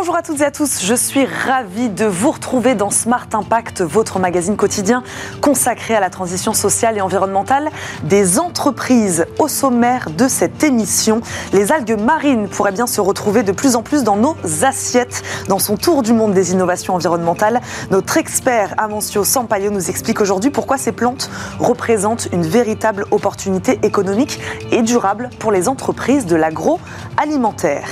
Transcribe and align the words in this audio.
Bonjour 0.00 0.16
à 0.16 0.22
toutes 0.22 0.40
et 0.40 0.46
à 0.46 0.50
tous, 0.50 0.82
je 0.82 0.94
suis 0.94 1.26
ravie 1.26 1.90
de 1.90 2.06
vous 2.06 2.30
retrouver 2.30 2.74
dans 2.74 2.88
Smart 2.88 3.26
Impact, 3.34 3.82
votre 3.82 4.18
magazine 4.18 4.56
quotidien 4.56 5.02
consacré 5.42 5.94
à 5.94 6.00
la 6.00 6.08
transition 6.08 6.54
sociale 6.54 6.96
et 6.96 7.02
environnementale 7.02 7.68
des 8.04 8.38
entreprises. 8.38 9.26
Au 9.38 9.46
sommaire 9.46 10.08
de 10.08 10.26
cette 10.26 10.64
émission, 10.64 11.20
les 11.52 11.70
algues 11.70 12.00
marines 12.00 12.48
pourraient 12.48 12.72
bien 12.72 12.86
se 12.86 13.02
retrouver 13.02 13.42
de 13.42 13.52
plus 13.52 13.76
en 13.76 13.82
plus 13.82 14.02
dans 14.02 14.16
nos 14.16 14.36
assiettes. 14.62 15.22
Dans 15.48 15.58
son 15.58 15.76
tour 15.76 16.02
du 16.02 16.14
monde 16.14 16.32
des 16.32 16.52
innovations 16.52 16.94
environnementales, 16.94 17.60
notre 17.90 18.16
expert 18.16 18.72
Amancio 18.78 19.22
Sampaio 19.22 19.70
nous 19.70 19.90
explique 19.90 20.22
aujourd'hui 20.22 20.48
pourquoi 20.48 20.78
ces 20.78 20.92
plantes 20.92 21.28
représentent 21.58 22.28
une 22.32 22.46
véritable 22.46 23.04
opportunité 23.10 23.78
économique 23.82 24.40
et 24.72 24.80
durable 24.80 25.28
pour 25.38 25.52
les 25.52 25.68
entreprises 25.68 26.24
de 26.24 26.36
l'agroalimentaire. 26.36 27.86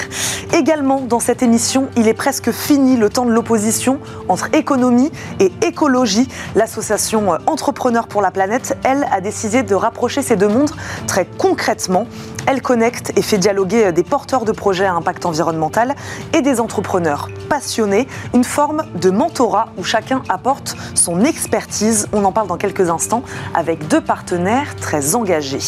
Également 0.55 1.03
dans 1.03 1.21
cette 1.21 1.43
émission, 1.43 1.89
il 1.99 2.07
est 2.07 2.15
presque 2.15 2.53
fini 2.53 2.97
le 2.97 3.11
temps 3.11 3.25
de 3.25 3.33
l'opposition 3.33 3.99
entre 4.29 4.55
économie 4.55 5.11
et 5.41 5.51
écologie. 5.67 6.29
L'association 6.55 7.39
Entrepreneurs 7.47 8.07
pour 8.07 8.23
la 8.23 8.31
planète, 8.31 8.79
elle, 8.85 9.05
a 9.11 9.21
décidé 9.21 9.65
de 9.65 9.75
rapprocher 9.75 10.23
ces 10.23 10.37
deux 10.37 10.47
mondes 10.47 10.71
très 11.09 11.27
concrètement. 11.27 12.07
Elle 12.47 12.63
connecte 12.63 13.13
et 13.17 13.23
fait 13.23 13.37
dialoguer 13.37 13.91
des 13.91 14.05
porteurs 14.05 14.45
de 14.45 14.53
projets 14.53 14.87
à 14.87 14.95
impact 14.95 15.27
environnemental 15.27 15.97
et 16.33 16.41
des 16.41 16.61
entrepreneurs 16.61 17.29
passionnés, 17.49 18.07
une 18.33 18.45
forme 18.45 18.85
de 18.95 19.11
mentorat 19.11 19.71
où 19.77 19.83
chacun 19.83 20.23
apporte 20.29 20.77
son 20.95 21.25
expertise. 21.25 22.07
On 22.13 22.25
en 22.25 22.31
parle 22.31 22.47
dans 22.47 22.59
quelques 22.59 22.91
instants 22.91 23.25
avec 23.55 23.89
deux 23.89 24.01
partenaires 24.01 24.77
très 24.77 25.17
engagés. 25.17 25.59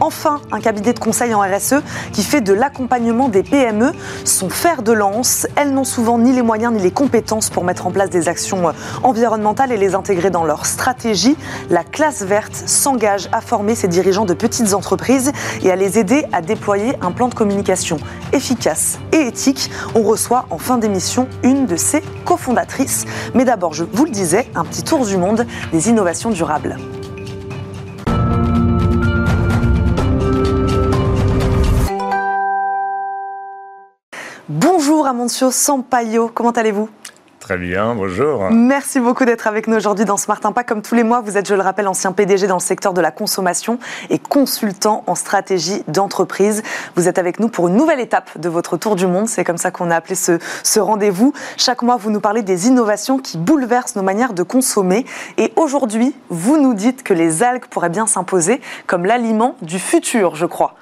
Enfin, 0.00 0.40
un 0.52 0.60
cabinet 0.60 0.92
de 0.92 0.98
conseil 0.98 1.34
en 1.34 1.40
RSE 1.40 1.76
qui 2.12 2.22
fait 2.22 2.42
de 2.42 2.52
l'accompagnement 2.52 3.28
des 3.28 3.42
PME 3.42 3.92
son 4.24 4.50
fer 4.50 4.82
de 4.82 4.92
lance. 4.92 5.46
Elles 5.56 5.72
n'ont 5.72 5.84
souvent 5.84 6.18
ni 6.18 6.32
les 6.32 6.42
moyens 6.42 6.74
ni 6.74 6.80
les 6.80 6.90
compétences 6.90 7.48
pour 7.48 7.64
mettre 7.64 7.86
en 7.86 7.90
place 7.90 8.10
des 8.10 8.28
actions 8.28 8.72
environnementales 9.02 9.72
et 9.72 9.76
les 9.76 9.94
intégrer 9.94 10.30
dans 10.30 10.44
leur 10.44 10.66
stratégie. 10.66 11.36
La 11.70 11.82
classe 11.82 12.22
verte 12.22 12.54
s'engage 12.54 13.28
à 13.32 13.40
former 13.40 13.74
ses 13.74 13.88
dirigeants 13.88 14.26
de 14.26 14.34
petites 14.34 14.74
entreprises 14.74 15.32
et 15.62 15.70
à 15.70 15.76
les 15.76 15.98
aider 15.98 16.26
à 16.32 16.42
déployer 16.42 16.96
un 17.00 17.12
plan 17.12 17.28
de 17.28 17.34
communication 17.34 17.96
efficace 18.32 18.98
et 19.12 19.26
éthique. 19.26 19.70
On 19.94 20.02
reçoit 20.02 20.46
en 20.50 20.58
fin 20.58 20.76
d'émission 20.76 21.26
une 21.42 21.66
de 21.66 21.76
ses 21.76 22.02
cofondatrices. 22.24 23.06
Mais 23.34 23.44
d'abord, 23.44 23.72
je 23.72 23.84
vous 23.90 24.04
le 24.04 24.10
disais, 24.10 24.50
un 24.54 24.64
petit 24.64 24.82
tour 24.82 25.06
du 25.06 25.16
monde 25.16 25.46
des 25.72 25.88
innovations 25.88 26.30
durables. 26.30 26.76
Bonjour 35.06 35.20
Amancio 35.20 35.50
Sampaio, 35.52 36.28
comment 36.34 36.50
allez-vous? 36.50 36.88
Très 37.38 37.56
bien, 37.56 37.94
bonjour. 37.94 38.50
Merci 38.50 38.98
beaucoup 38.98 39.24
d'être 39.24 39.46
avec 39.46 39.68
nous 39.68 39.76
aujourd'hui 39.76 40.04
dans 40.04 40.16
Smart 40.16 40.40
Impact. 40.42 40.68
Comme 40.68 40.82
tous 40.82 40.96
les 40.96 41.04
mois, 41.04 41.20
vous 41.20 41.36
êtes, 41.36 41.46
je 41.46 41.54
le 41.54 41.60
rappelle, 41.60 41.86
ancien 41.86 42.10
PDG 42.10 42.48
dans 42.48 42.56
le 42.56 42.60
secteur 42.60 42.92
de 42.92 43.00
la 43.00 43.12
consommation 43.12 43.78
et 44.10 44.18
consultant 44.18 45.04
en 45.06 45.14
stratégie 45.14 45.84
d'entreprise. 45.86 46.64
Vous 46.96 47.06
êtes 47.06 47.18
avec 47.18 47.38
nous 47.38 47.48
pour 47.48 47.68
une 47.68 47.76
nouvelle 47.76 48.00
étape 48.00 48.36
de 48.36 48.48
votre 48.48 48.76
tour 48.76 48.96
du 48.96 49.06
monde. 49.06 49.28
C'est 49.28 49.44
comme 49.44 49.58
ça 49.58 49.70
qu'on 49.70 49.92
a 49.92 49.94
appelé 49.94 50.16
ce, 50.16 50.40
ce 50.64 50.80
rendez-vous. 50.80 51.32
Chaque 51.56 51.82
mois, 51.82 51.96
vous 51.96 52.10
nous 52.10 52.18
parlez 52.20 52.42
des 52.42 52.66
innovations 52.66 53.18
qui 53.20 53.38
bouleversent 53.38 53.94
nos 53.94 54.02
manières 54.02 54.32
de 54.32 54.42
consommer. 54.42 55.06
Et 55.38 55.52
aujourd'hui, 55.54 56.16
vous 56.30 56.60
nous 56.60 56.74
dites 56.74 57.04
que 57.04 57.14
les 57.14 57.44
algues 57.44 57.66
pourraient 57.66 57.90
bien 57.90 58.08
s'imposer 58.08 58.60
comme 58.88 59.04
l'aliment 59.04 59.54
du 59.62 59.78
futur, 59.78 60.34
je 60.34 60.46
crois. 60.46 60.74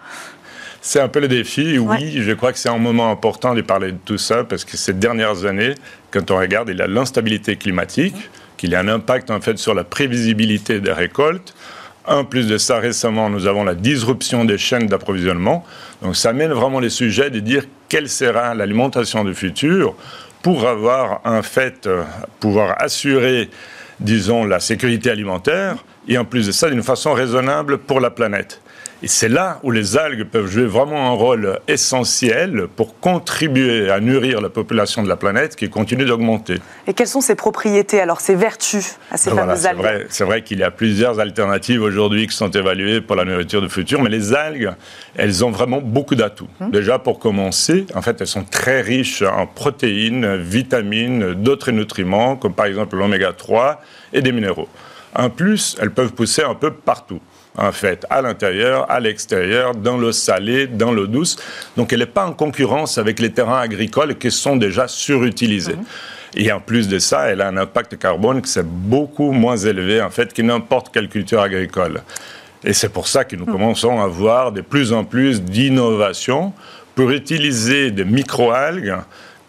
C'est 0.87 1.01
un 1.01 1.09
peu 1.09 1.21
le 1.21 1.29
défi, 1.29 1.79
oui. 1.79 2.23
Je 2.23 2.33
crois 2.33 2.53
que 2.53 2.59
c'est 2.59 2.69
un 2.69 2.77
moment 2.77 3.11
important 3.11 3.55
de 3.55 3.63
parler 3.63 3.93
de 3.93 3.99
tout 4.05 4.19
ça 4.19 4.45
parce 4.45 4.67
que 4.67 4.77
ces 4.77 4.93
dernières 4.93 5.47
années, 5.47 5.75
quand 6.11 6.31
on 6.31 6.37
regarde, 6.37 6.69
il 6.69 6.77
y 6.77 6.83
a 6.83 6.87
l'instabilité 6.87 7.57
climatique, 7.57 8.15
qu'il 8.59 8.69
y 8.69 8.75
a 8.75 8.81
un 8.81 8.89
impact 8.89 9.31
en 9.31 9.41
fait 9.41 9.57
sur 9.57 9.73
la 9.73 9.83
prévisibilité 9.83 10.81
des 10.81 10.93
récoltes. 10.93 11.55
En 12.05 12.27
plus 12.27 12.47
de 12.47 12.59
ça, 12.59 12.81
récemment, 12.81 13.31
nous 13.31 13.47
avons 13.47 13.65
la 13.65 13.75
disruption 13.75 14.45
des 14.45 14.59
chaînes 14.59 14.87
d'approvisionnement. 14.87 15.65
Donc 16.03 16.17
ça 16.17 16.35
mène 16.35 16.53
vraiment 16.53 16.81
les 16.81 16.91
sujets 16.91 17.31
de 17.31 17.41
dire 17.41 17.65
quelle 17.89 18.11
sera 18.11 18.55
l'alimentation 18.55 19.25
du 19.25 19.35
futur 19.35 19.95
pour 20.43 20.69
avoir 20.69 21.23
en 21.25 21.43
fait, 21.43 21.87
euh, 21.87 22.03
pouvoir 22.41 22.75
assurer, 22.83 23.49
disons, 24.01 24.45
la 24.45 24.61
sécurité 24.61 25.11
alimentaire 25.11 25.77
et 26.07 26.19
en 26.19 26.27
plus 26.27 26.47
de 26.47 26.53
ça, 26.53 26.69
d'une 26.69 26.83
façon 26.83 27.15
raisonnable 27.15 27.79
pour 27.79 28.01
la 28.01 28.11
planète. 28.11 28.61
Et 29.05 29.07
c'est 29.07 29.29
là 29.29 29.61
où 29.63 29.71
les 29.71 29.99
algues 29.99 30.25
peuvent 30.25 30.47
jouer 30.47 30.65
vraiment 30.65 31.11
un 31.11 31.13
rôle 31.13 31.59
essentiel 31.69 32.69
pour 32.75 32.99
contribuer 33.01 33.91
à 33.91 34.01
nourrir 34.01 34.41
la 34.41 34.49
population 34.49 35.03
de 35.03 35.11
la 35.11 35.17
planète 35.17 35.57
qui 35.57 35.69
continue 35.69 36.07
d'augmenter. 36.07 36.55
Et 36.87 36.95
quelles 36.95 37.09
sont 37.09 37.21
ses 37.21 37.35
propriétés, 37.35 38.01
alors 38.01 38.23
ses 38.23 38.35
vertus 38.35 38.97
à 39.11 39.19
ces 39.19 39.31
fameuses 39.31 39.67
algues? 39.67 40.07
C'est 40.09 40.25
vrai, 40.25 40.41
qu'il 40.41 40.59
y 40.59 40.63
a 40.63 40.71
plusieurs 40.71 41.21
alternatives 41.21 41.83
aujourd'hui 41.83 42.27
qui 42.27 42.35
sont 42.35 42.49
évaluées 42.49 43.03
pour 43.03 43.15
la 43.15 43.27
nourriture 43.27 43.61
du 43.61 43.69
futur, 43.69 44.01
mais 44.01 44.09
les 44.09 44.33
algues, 44.33 44.73
elles 45.17 45.45
ont 45.45 45.51
vraiment 45.51 45.83
beaucoup 45.83 46.15
d'atouts. 46.15 46.49
Hum. 46.63 46.71
Déjà, 46.71 46.99
pour 46.99 47.19
commencer, 47.19 47.85
en 47.95 48.01
fait, 48.01 48.23
elles 48.23 48.27
sont 48.27 48.45
très 48.45 48.81
riches 48.81 49.21
en 49.21 49.47
protéines, 49.47 50.37
vitamines, 50.37 51.35
d'autres 51.35 51.73
nutriments, 51.73 52.37
comme 52.37 52.55
par 52.55 52.65
exemple 52.65 52.97
l'oméga 52.97 53.35
3 53.35 53.83
et 54.15 54.23
des 54.23 54.33
minéraux. 54.33 54.69
En 55.15 55.29
plus, 55.29 55.77
elles 55.79 55.91
peuvent 55.91 56.15
pousser 56.15 56.43
un 56.43 56.55
peu 56.55 56.71
partout 56.71 57.21
en 57.57 57.73
fait, 57.73 58.05
à 58.11 58.21
l'intérieur, 58.21 58.91
à 58.91 58.99
l'extérieur, 59.01 59.75
dans 59.75 59.97
l'eau 59.97 60.13
salée, 60.13 60.67
dans 60.67 60.93
l'eau 60.93 61.07
douce. 61.07 61.37
Donc 61.77 61.93
elle 61.93 62.01
n'est 62.01 62.07
pas 62.07 62.27
en 62.27 62.33
concurrence 62.33 62.99
avec 62.99 63.21
les 63.21 63.31
terrains 63.31 63.61
agricoles 63.61 64.17
qui 64.17 64.31
sont 64.31 64.57
déjà 64.57 64.89
surutilisés. 64.89 65.77
Mhm. 65.77 65.85
Et 66.37 66.51
en 66.51 66.59
plus 66.59 66.89
de 66.89 66.99
ça, 66.99 67.29
elle 67.29 67.41
a 67.41 67.49
un 67.49 67.57
impact 67.57 67.97
carbone 67.97 68.43
qui 68.43 68.59
est 68.59 68.65
beaucoup 68.65 69.31
moins 69.31 69.57
élevé 69.57 70.03
en 70.03 70.11
fait 70.11 70.33
que 70.33 70.43
n'importe 70.43 70.93
quelle 70.93 71.09
culture 71.09 71.41
agricole. 71.41 72.03
Et 72.65 72.73
c'est 72.73 72.89
pour 72.89 73.07
ça 73.07 73.25
que 73.25 73.37
nous 73.37 73.47
mhm. 73.47 73.53
commençons 73.53 74.01
à 74.01 74.07
voir 74.09 74.51
de 74.51 74.61
plus 74.61 74.93
en 74.93 75.05
plus 75.05 75.43
d'innovations 75.43 76.53
pour 76.97 77.11
utiliser 77.11 77.91
des 77.91 78.05
microalgues 78.05 78.97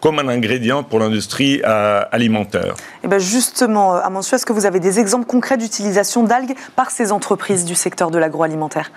comme 0.06 0.20
un 0.20 0.28
ingrédient 0.28 0.84
pour 0.84 1.00
l'industrie 1.00 1.60
euh, 1.64 2.00
alimentaire. 2.12 2.74
Et 2.78 3.06
eh 3.06 3.08
bien 3.08 3.18
justement, 3.18 3.96
euh, 3.96 4.00
Amancio, 4.04 4.36
est-ce 4.36 4.46
que 4.46 4.52
vous 4.52 4.64
avez 4.64 4.78
des 4.78 5.00
exemples 5.00 5.26
concrets 5.26 5.56
d'utilisation 5.56 6.22
d'algues 6.22 6.54
par 6.76 6.92
ces 6.92 7.10
entreprises 7.10 7.64
du 7.64 7.74
secteur 7.74 8.12
de 8.12 8.18
l'agroalimentaire? 8.18 8.92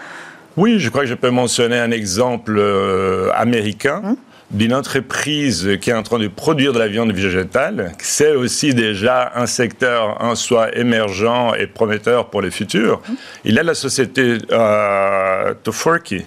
Oui, 0.55 0.77
je 0.77 0.87
crois 0.89 1.01
que 1.01 1.07
je 1.07 1.15
peux 1.15 1.31
mentionner 1.31 1.79
un 1.79 1.89
exemple 1.89 2.57
euh, 2.59 3.31
américain. 3.33 4.01
Hum? 4.03 4.15
d'une 4.51 4.73
entreprise 4.73 5.77
qui 5.79 5.91
est 5.91 5.93
en 5.93 6.01
train 6.01 6.17
de 6.17 6.27
produire 6.27 6.73
de 6.73 6.79
la 6.79 6.87
viande 6.87 7.11
végétale. 7.11 7.91
C'est 7.99 8.33
aussi 8.33 8.73
déjà 8.73 9.31
un 9.35 9.45
secteur 9.45 10.17
en 10.23 10.33
soi 10.33 10.75
émergent 10.75 11.53
et 11.59 11.67
prometteur 11.67 12.31
pour 12.31 12.41
le 12.41 12.49
futur. 12.49 12.99
Hum? 13.07 13.15
Il 13.45 13.53
y 13.53 13.59
a 13.59 13.63
la 13.63 13.75
société 13.75 14.39
euh, 14.51 15.53
Tofurky? 15.63 16.25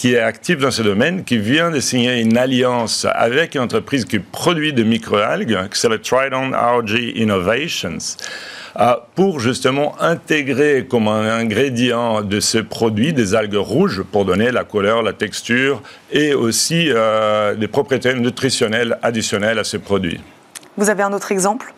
Qui 0.00 0.14
est 0.14 0.18
actif 0.18 0.56
dans 0.56 0.70
ce 0.70 0.80
domaine, 0.80 1.24
qui 1.24 1.36
vient 1.36 1.70
de 1.70 1.78
signer 1.78 2.20
une 2.22 2.38
alliance 2.38 3.06
avec 3.12 3.54
une 3.54 3.60
entreprise 3.60 4.06
qui 4.06 4.18
produit 4.18 4.72
de 4.72 4.82
microalgues, 4.82 5.68
qui 5.70 5.78
s'appelle 5.78 6.00
Trident 6.00 6.52
Algae 6.54 7.12
Innovations, 7.16 7.98
euh, 8.78 8.94
pour 9.14 9.40
justement 9.40 10.00
intégrer 10.00 10.86
comme 10.88 11.06
un 11.06 11.28
ingrédient 11.28 12.22
de 12.22 12.40
ce 12.40 12.56
produit 12.56 13.12
des 13.12 13.34
algues 13.34 13.56
rouges 13.56 14.02
pour 14.10 14.24
donner 14.24 14.50
la 14.50 14.64
couleur, 14.64 15.02
la 15.02 15.12
texture 15.12 15.82
et 16.10 16.32
aussi 16.32 16.86
euh, 16.88 17.54
des 17.54 17.68
propriétés 17.68 18.14
nutritionnelles 18.14 18.96
additionnelles 19.02 19.58
à 19.58 19.64
ce 19.64 19.76
produit. 19.76 20.18
Vous 20.76 20.88
avez 20.88 21.02
un 21.02 21.12
autre 21.12 21.32
exemple? 21.32 21.74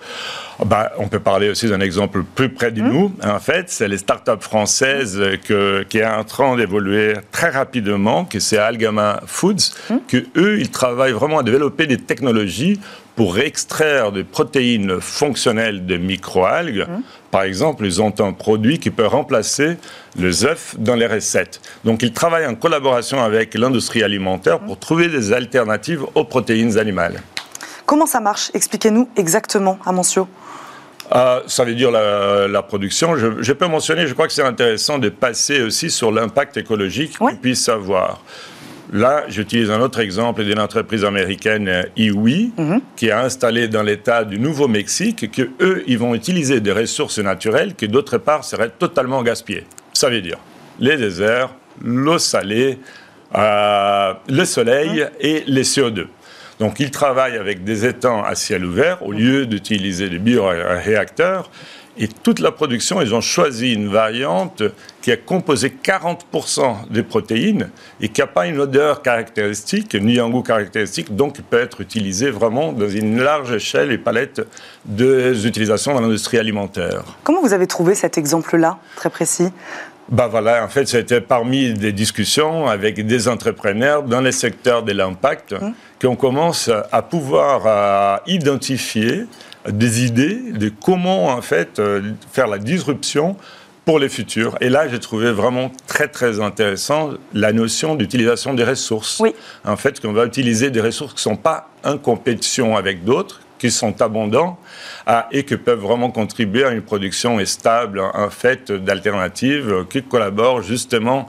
Bah, 0.65 0.93
on 0.99 1.09
peut 1.09 1.19
parler 1.19 1.49
aussi 1.49 1.69
d'un 1.69 1.81
exemple 1.81 2.23
plus 2.23 2.51
près 2.51 2.71
de 2.71 2.83
mmh. 2.83 2.89
nous. 2.89 3.13
En 3.25 3.41
fait, 3.41 3.69
c'est 3.69 3.89
les 3.89 3.99
startups 3.99 4.41
françaises 4.41 5.21
que, 5.45 5.83
qui 5.89 5.99
est 5.99 6.07
en 6.07 6.25
train 6.25 6.57
d'évoluer 6.57 7.15
très 7.33 7.51
rapidement, 7.51 8.25
que 8.25 8.39
c'est 8.39 8.59
Algama 8.59 9.21
Foods, 9.27 9.73
mmh. 9.91 9.95
que 10.07 10.19
eux, 10.37 10.61
ils 10.61 10.71
travaillent 10.71 11.13
vraiment 11.13 11.39
à 11.39 11.43
développer 11.43 11.87
des 11.87 11.97
technologies 11.97 12.79
pour 13.17 13.39
extraire 13.39 14.13
des 14.13 14.25
protéines 14.25 15.01
fonctionnelles 15.01 15.85
de 15.85 15.97
microalgues. 15.97 16.87
Mmh. 16.89 17.03
Par 17.31 17.43
exemple, 17.43 17.85
ils 17.87 18.01
ont 18.01 18.15
un 18.21 18.33
produit 18.33 18.79
qui 18.79 18.91
peut 18.91 19.07
remplacer 19.07 19.79
les 20.17 20.45
œufs 20.45 20.77
dans 20.79 20.95
les 20.95 21.07
recettes. 21.07 21.61
Donc, 21.85 22.03
ils 22.03 22.13
travaillent 22.13 22.47
en 22.47 22.55
collaboration 22.55 23.23
avec 23.23 23.55
l'industrie 23.55 24.03
alimentaire 24.03 24.61
pour 24.61 24.79
trouver 24.79 25.09
des 25.09 25.33
alternatives 25.33 26.05
aux 26.15 26.25
protéines 26.25 26.79
animales. 26.79 27.23
Comment 27.93 28.07
ça 28.07 28.21
marche 28.21 28.51
Expliquez-nous 28.55 29.07
exactement, 29.19 29.79
Amancio. 29.85 30.27
Euh, 31.15 31.43
ça 31.47 31.63
veut 31.63 31.75
dire 31.75 31.91
la, 31.91 32.63
production. 32.63 33.17
Je, 33.19 33.53
peux 33.53 33.67
mentionner, 33.67 34.07
je 34.07 34.15
crois 34.15 34.27
que 34.27 34.33
c'est 34.33 34.43
intéressant 34.43 34.97
de 34.99 35.11
passer 35.11 35.61
aussi 35.61 35.91
sur 35.91 36.11
l'impact 36.11 36.57
écologique 36.57 37.19
qu'on 37.19 37.37
puisse 37.37 37.69
avoir. 37.69 38.23
Là, 38.95 39.25
j'utilise 39.29 39.71
un 39.71 39.83
autre 39.83 40.01
exemple 40.01 40.43
d'une 40.43 40.59
entreprise 40.59 41.05
américaine, 41.05 41.85
Iwi, 41.95 42.53
mhm. 42.57 42.81
qui 42.97 43.09
est 43.09 43.13
installée 43.13 43.69
dans 43.69 43.83
l'État 43.83 44.25
du 44.25 44.39
Nouveau-Mexique, 44.39 45.31
que 45.31 45.51
eux, 45.61 45.85
ils 45.87 45.99
vont 45.99 46.15
utiliser 46.15 46.61
des 46.61 46.73
ressources 46.73 47.19
naturelles 47.19 47.75
qui, 47.75 47.89
d'autre 47.89 48.17
part, 48.17 48.43
seraient 48.43 48.71
totalement 48.71 49.23
gaspillées. 49.23 49.67
Ça 49.93 50.09
veut 50.09 50.23
dire 50.23 50.39
les 50.81 50.97
déserts, 50.97 51.51
l'eau 51.85 52.19
salée, 52.19 52.79
euh, 53.35 54.15
le 54.31 54.45
soleil 54.47 55.07
et 55.21 55.45
les 55.47 55.65
CO2. 55.65 56.07
Donc 56.59 56.81
ils 56.81 56.91
travaillent 56.91 57.39
avec 57.39 57.65
des 57.65 57.87
étangs 57.87 58.23
à 58.23 58.35
ciel 58.35 58.65
ouvert 58.65 59.03
au 59.03 59.13
lieu 59.13 59.47
d'utiliser 59.47 60.09
des 60.09 60.19
bioréacteurs. 60.19 61.51
Et 61.99 62.09
toute 62.09 62.41
la 62.41 62.51
production, 62.53 63.03
ils 63.03 63.15
ont 63.15 63.21
choisi 63.21 63.75
une 63.75 63.89
variante 63.89 64.63
qui 65.03 65.13
a 65.13 65.17
composé 65.19 65.71
40% 65.85 66.89
des 66.89 67.03
protéines 67.03 67.69
et 68.01 68.09
qui 68.09 68.23
n'a 68.23 68.27
pas 68.27 68.47
une 68.47 68.59
odeur 68.59 69.03
caractéristique, 69.03 69.95
ni 69.95 70.19
un 70.19 70.31
goût 70.31 70.43
caractéristique, 70.43 71.15
donc 71.15 71.39
peut 71.43 71.61
être 71.61 71.83
utilisé 71.83 72.31
vraiment 72.31 72.73
dans 72.73 72.89
une 72.89 73.21
large 73.21 73.53
échelle 73.53 73.93
et 73.93 73.99
palette 73.99 74.41
des 74.87 75.47
utilisations 75.47 75.93
dans 75.93 76.01
l'industrie 76.01 76.39
alimentaire. 76.39 77.03
Comment 77.25 77.43
vous 77.43 77.53
avez 77.53 77.67
trouvé 77.67 77.95
cet 77.95 78.17
exemple-là, 78.17 78.79
très 78.97 79.11
précis? 79.11 79.51
Bah 80.13 80.29
voilà, 80.31 80.63
en 80.63 80.69
fait, 80.69 80.87
c'était 80.87 81.23
parmi 81.23 81.73
des 81.73 81.93
discussions 81.93 82.67
avec 82.69 83.05
des 83.07 83.29
entrepreneurs 83.29 84.03
dans 84.03 84.21
les 84.21 84.31
secteurs 84.31 84.83
de 84.83 84.93
l'impact 84.93 85.55
mmh. 85.55 85.73
qu'on 86.03 86.17
commence 86.17 86.71
à 86.93 87.01
pouvoir 87.01 88.21
identifier 88.27 89.25
des 89.67 90.05
idées 90.05 90.53
de 90.53 90.71
comment 90.85 91.29
en 91.29 91.41
fait 91.41 91.79
euh, 91.79 92.03
faire 92.31 92.47
la 92.47 92.59
disruption 92.59 93.37
pour 93.87 93.99
les 93.99 94.09
futurs. 94.09 94.57
Et 94.61 94.69
là, 94.69 94.87
j'ai 94.87 95.01
trouvé 95.01 95.33
vraiment 95.33 95.73
très 95.87 96.09
très 96.09 96.41
intéressant 96.41 97.11
la 97.33 97.53
notion 97.53 97.95
d'utilisation 97.95 98.53
des 98.53 98.65
ressources. 98.65 99.19
Oui. 99.19 99.35
En 99.65 99.77
fait, 99.77 99.99
qu'on 99.99 100.13
va 100.13 100.27
utiliser 100.27 100.71
des 100.71 100.81
ressources 100.81 101.15
qui 101.15 101.29
ne 101.29 101.35
sont 101.35 101.41
pas 101.41 101.71
en 101.85 101.97
compétition 101.97 102.77
avec 102.77 103.05
d'autres, 103.05 103.41
qui 103.63 103.71
sont 103.71 104.03
abondants 104.03 104.59
ah, 105.07 105.29
et 105.31 105.45
qui 105.45 105.57
peuvent 105.57 105.79
vraiment 105.79 106.11
contribuer 106.11 106.65
à 106.65 106.71
une 106.71 106.83
production 106.83 107.39
stable, 107.47 108.01
en 108.01 108.29
fait, 108.29 108.73
d'alternatives 108.73 109.87
qui 109.89 110.03
collaborent 110.03 110.63
justement 110.63 111.29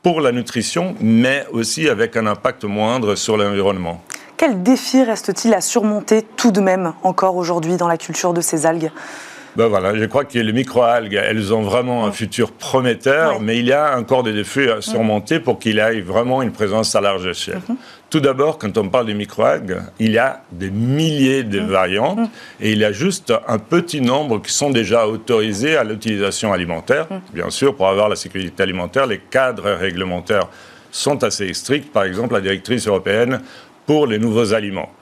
pour 0.00 0.20
la 0.20 0.30
nutrition, 0.30 0.94
mais 1.00 1.44
aussi 1.50 1.88
avec 1.88 2.16
un 2.16 2.28
impact 2.28 2.62
moindre 2.62 3.16
sur 3.16 3.36
l'environnement. 3.36 4.00
Quel 4.36 4.62
défi 4.62 5.02
reste-t-il 5.02 5.52
à 5.52 5.60
surmonter 5.60 6.22
tout 6.22 6.52
de 6.52 6.60
même 6.60 6.92
encore 7.02 7.34
aujourd'hui 7.34 7.76
dans 7.76 7.88
la 7.88 7.96
culture 7.98 8.32
de 8.32 8.40
ces 8.40 8.64
algues? 8.64 8.92
Ben 9.58 9.66
voilà, 9.66 9.92
je 9.92 10.04
crois 10.04 10.24
que 10.24 10.38
les 10.38 10.52
microalgues, 10.52 11.20
elles 11.20 11.52
ont 11.52 11.62
vraiment 11.62 12.06
un 12.06 12.12
futur 12.12 12.52
prometteur, 12.52 13.40
mais 13.40 13.58
il 13.58 13.66
y 13.66 13.72
a 13.72 13.98
encore 13.98 14.22
des 14.22 14.32
défis 14.32 14.68
à 14.70 14.80
surmonter 14.80 15.40
pour 15.40 15.58
qu'il 15.58 15.80
ait 15.80 16.00
vraiment 16.00 16.42
une 16.42 16.52
présence 16.52 16.94
à 16.94 17.00
large 17.00 17.26
échelle. 17.26 17.60
Mhm. 17.68 17.74
Tout 18.08 18.20
d'abord, 18.20 18.58
quand 18.58 18.78
on 18.78 18.88
parle 18.88 19.06
des 19.06 19.14
microalgues, 19.14 19.78
il 19.98 20.12
y 20.12 20.18
a 20.18 20.44
des 20.52 20.70
milliers 20.70 21.42
de 21.42 21.58
mhm. 21.58 21.66
variantes 21.66 22.18
mhm. 22.18 22.28
et 22.60 22.70
il 22.70 22.78
y 22.78 22.84
a 22.84 22.92
juste 22.92 23.32
un 23.48 23.58
petit 23.58 24.00
nombre 24.00 24.40
qui 24.40 24.52
sont 24.52 24.70
déjà 24.70 25.08
autorisés 25.08 25.76
à 25.76 25.82
l'utilisation 25.82 26.52
alimentaire. 26.52 27.08
Bien 27.34 27.50
sûr, 27.50 27.74
pour 27.74 27.88
avoir 27.88 28.08
la 28.08 28.14
sécurité 28.14 28.62
alimentaire, 28.62 29.08
les 29.08 29.18
cadres 29.18 29.72
réglementaires 29.72 30.46
sont 30.92 31.24
assez 31.24 31.52
stricts. 31.52 31.92
Par 31.92 32.04
exemple, 32.04 32.34
la 32.34 32.40
directrice 32.40 32.86
européenne 32.86 33.40
pour 33.88 34.06
les 34.06 34.18
nouveaux 34.18 34.52
aliments. 34.52 34.92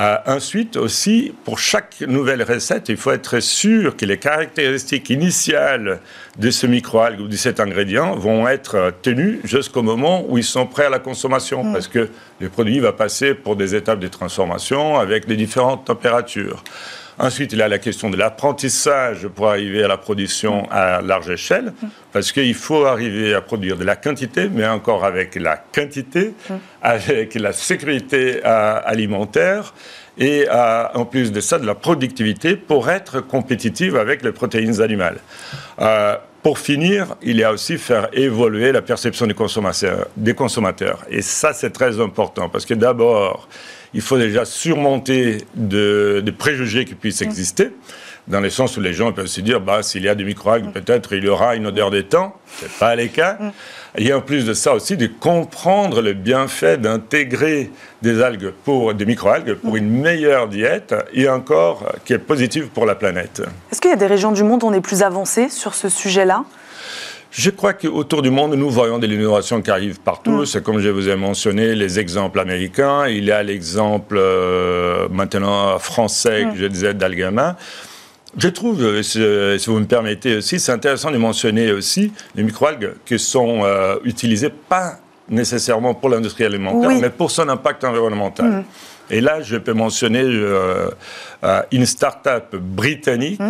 Euh, 0.00 0.16
ensuite 0.24 0.78
aussi, 0.78 1.34
pour 1.44 1.58
chaque 1.58 2.00
nouvelle 2.00 2.42
recette, 2.42 2.88
il 2.88 2.96
faut 2.96 3.10
être 3.10 3.38
sûr 3.40 3.98
que 3.98 4.06
les 4.06 4.16
caractéristiques 4.16 5.10
initiales 5.10 6.00
de 6.38 6.50
ce 6.50 6.66
microalgue 6.66 7.20
ou 7.20 7.28
de 7.28 7.36
cet 7.36 7.60
ingrédient 7.60 8.16
vont 8.16 8.48
être 8.48 8.94
tenues 9.02 9.40
jusqu'au 9.44 9.82
moment 9.82 10.24
où 10.26 10.38
ils 10.38 10.44
sont 10.44 10.66
prêts 10.66 10.86
à 10.86 10.88
la 10.88 11.00
consommation, 11.00 11.64
mm. 11.64 11.72
parce 11.74 11.86
que 11.86 12.08
le 12.40 12.48
produit 12.48 12.80
va 12.80 12.94
passer 12.94 13.34
pour 13.34 13.56
des 13.56 13.74
étapes 13.74 14.00
de 14.00 14.08
transformation 14.08 14.98
avec 14.98 15.26
des 15.26 15.36
différentes 15.36 15.84
températures. 15.84 16.64
Ensuite, 17.18 17.52
il 17.52 17.58
y 17.58 17.62
a 17.62 17.68
la 17.68 17.78
question 17.78 18.10
de 18.10 18.16
l'apprentissage 18.16 19.28
pour 19.28 19.48
arriver 19.48 19.84
à 19.84 19.88
la 19.88 19.96
production 19.96 20.68
à 20.70 21.00
large 21.00 21.30
échelle, 21.30 21.72
parce 22.12 22.32
qu'il 22.32 22.54
faut 22.54 22.86
arriver 22.86 23.34
à 23.34 23.40
produire 23.40 23.76
de 23.76 23.84
la 23.84 23.96
quantité, 23.96 24.48
mais 24.52 24.66
encore 24.66 25.04
avec 25.04 25.36
la 25.36 25.56
quantité, 25.56 26.34
avec 26.82 27.34
la 27.34 27.52
sécurité 27.52 28.40
euh, 28.44 28.80
alimentaire 28.84 29.74
et 30.18 30.46
euh, 30.48 30.86
en 30.94 31.04
plus 31.04 31.32
de 31.32 31.40
ça, 31.40 31.58
de 31.58 31.66
la 31.66 31.74
productivité 31.74 32.56
pour 32.56 32.90
être 32.90 33.20
compétitive 33.20 33.96
avec 33.96 34.22
les 34.22 34.32
protéines 34.32 34.80
animales. 34.80 35.18
Euh, 35.80 36.16
pour 36.44 36.58
finir, 36.58 37.16
il 37.22 37.38
y 37.38 37.42
a 37.42 37.50
aussi 37.50 37.78
faire 37.78 38.10
évoluer 38.12 38.70
la 38.70 38.82
perception 38.82 39.26
des 39.26 39.32
consommateurs. 39.32 40.08
Des 40.14 40.34
consommateurs. 40.34 41.02
Et 41.08 41.22
ça, 41.22 41.54
c'est 41.54 41.70
très 41.70 41.98
important, 41.98 42.50
parce 42.50 42.66
que 42.66 42.74
d'abord, 42.74 43.48
il 43.94 44.02
faut 44.02 44.18
déjà 44.18 44.44
surmonter 44.44 45.38
de, 45.54 46.22
préjugés 46.36 46.84
qui 46.84 46.94
puissent 46.94 47.22
exister, 47.22 47.70
dans 48.26 48.40
le 48.40 48.50
sens 48.50 48.76
où 48.76 48.80
les 48.80 48.94
gens 48.94 49.12
peuvent 49.12 49.26
se 49.26 49.40
dire, 49.40 49.60
bah, 49.60 49.82
s'il 49.82 50.02
y 50.02 50.08
a 50.08 50.14
des 50.14 50.24
microalgues, 50.24 50.72
peut-être 50.72 51.12
il 51.12 51.24
y 51.24 51.28
aura 51.28 51.56
une 51.56 51.66
odeur 51.66 51.90
des 51.90 52.04
temps. 52.04 52.34
Ce 52.58 52.64
n'est 52.64 52.70
pas 52.78 52.96
le 52.96 53.06
cas. 53.06 53.38
Et 53.96 54.12
en 54.12 54.20
plus 54.20 54.46
de 54.46 54.54
ça 54.54 54.74
aussi, 54.74 54.96
de 54.96 55.06
comprendre 55.06 56.00
le 56.00 56.14
bienfait 56.14 56.78
d'intégrer 56.78 57.70
des 58.02 58.22
algues 58.22 58.52
pour 58.64 58.94
des 58.94 59.06
microalgues 59.06 59.54
pour 59.54 59.76
une 59.76 59.88
meilleure 59.88 60.48
diète 60.48 60.94
et 61.12 61.28
encore 61.28 61.92
qui 62.04 62.12
est 62.12 62.18
positive 62.18 62.68
pour 62.68 62.86
la 62.86 62.94
planète. 62.94 63.42
Est-ce 63.70 63.80
qu'il 63.80 63.90
y 63.90 63.94
a 63.94 63.96
des 63.96 64.06
régions 64.06 64.32
du 64.32 64.42
monde 64.42 64.64
où 64.64 64.66
on 64.66 64.72
est 64.72 64.80
plus 64.80 65.02
avancé 65.02 65.48
sur 65.48 65.74
ce 65.74 65.88
sujet-là? 65.88 66.44
Je 67.30 67.50
crois 67.50 67.72
qu'autour 67.72 68.22
du 68.22 68.30
monde, 68.30 68.54
nous 68.54 68.70
voyons 68.70 69.00
de 69.00 69.08
l'innovation 69.08 69.60
qui 69.60 69.70
arrive 69.70 70.00
partout. 70.00 70.42
Mm. 70.42 70.46
C'est 70.46 70.62
comme 70.62 70.78
je 70.78 70.88
vous 70.88 71.08
ai 71.08 71.16
mentionné 71.16 71.74
les 71.74 71.98
exemples 71.98 72.38
américains. 72.38 73.08
Il 73.08 73.24
y 73.24 73.32
a 73.32 73.42
l'exemple 73.42 74.16
euh, 74.16 75.08
maintenant 75.10 75.78
français, 75.80 76.44
que 76.44 76.54
mm. 76.54 76.58
je 76.58 76.66
disais, 76.66 76.94
d'Algama. 76.94 77.56
Je 78.36 78.48
trouve, 78.48 78.82
euh, 78.82 79.02
euh, 79.16 79.58
si 79.58 79.70
vous 79.70 79.78
me 79.78 79.86
permettez 79.86 80.36
aussi, 80.36 80.58
c'est 80.58 80.72
intéressant 80.72 81.10
de 81.10 81.18
mentionner 81.18 81.72
aussi 81.72 82.12
les 82.34 82.42
microalgues 82.42 82.94
qui 83.04 83.18
sont 83.18 83.62
utilisées 84.04 84.50
pas 84.50 84.98
nécessairement 85.28 85.94
pour 85.94 86.10
l'industrie 86.10 86.44
alimentaire, 86.44 86.90
mais 87.00 87.10
pour 87.10 87.30
son 87.30 87.48
impact 87.48 87.84
environnemental. 87.84 88.46
Mm. 88.46 88.64
Et 89.10 89.20
là, 89.20 89.42
je 89.42 89.56
peux 89.56 89.72
mentionner 89.72 90.24
une 91.72 91.86
start-up 91.86 92.56
britannique 92.56 93.40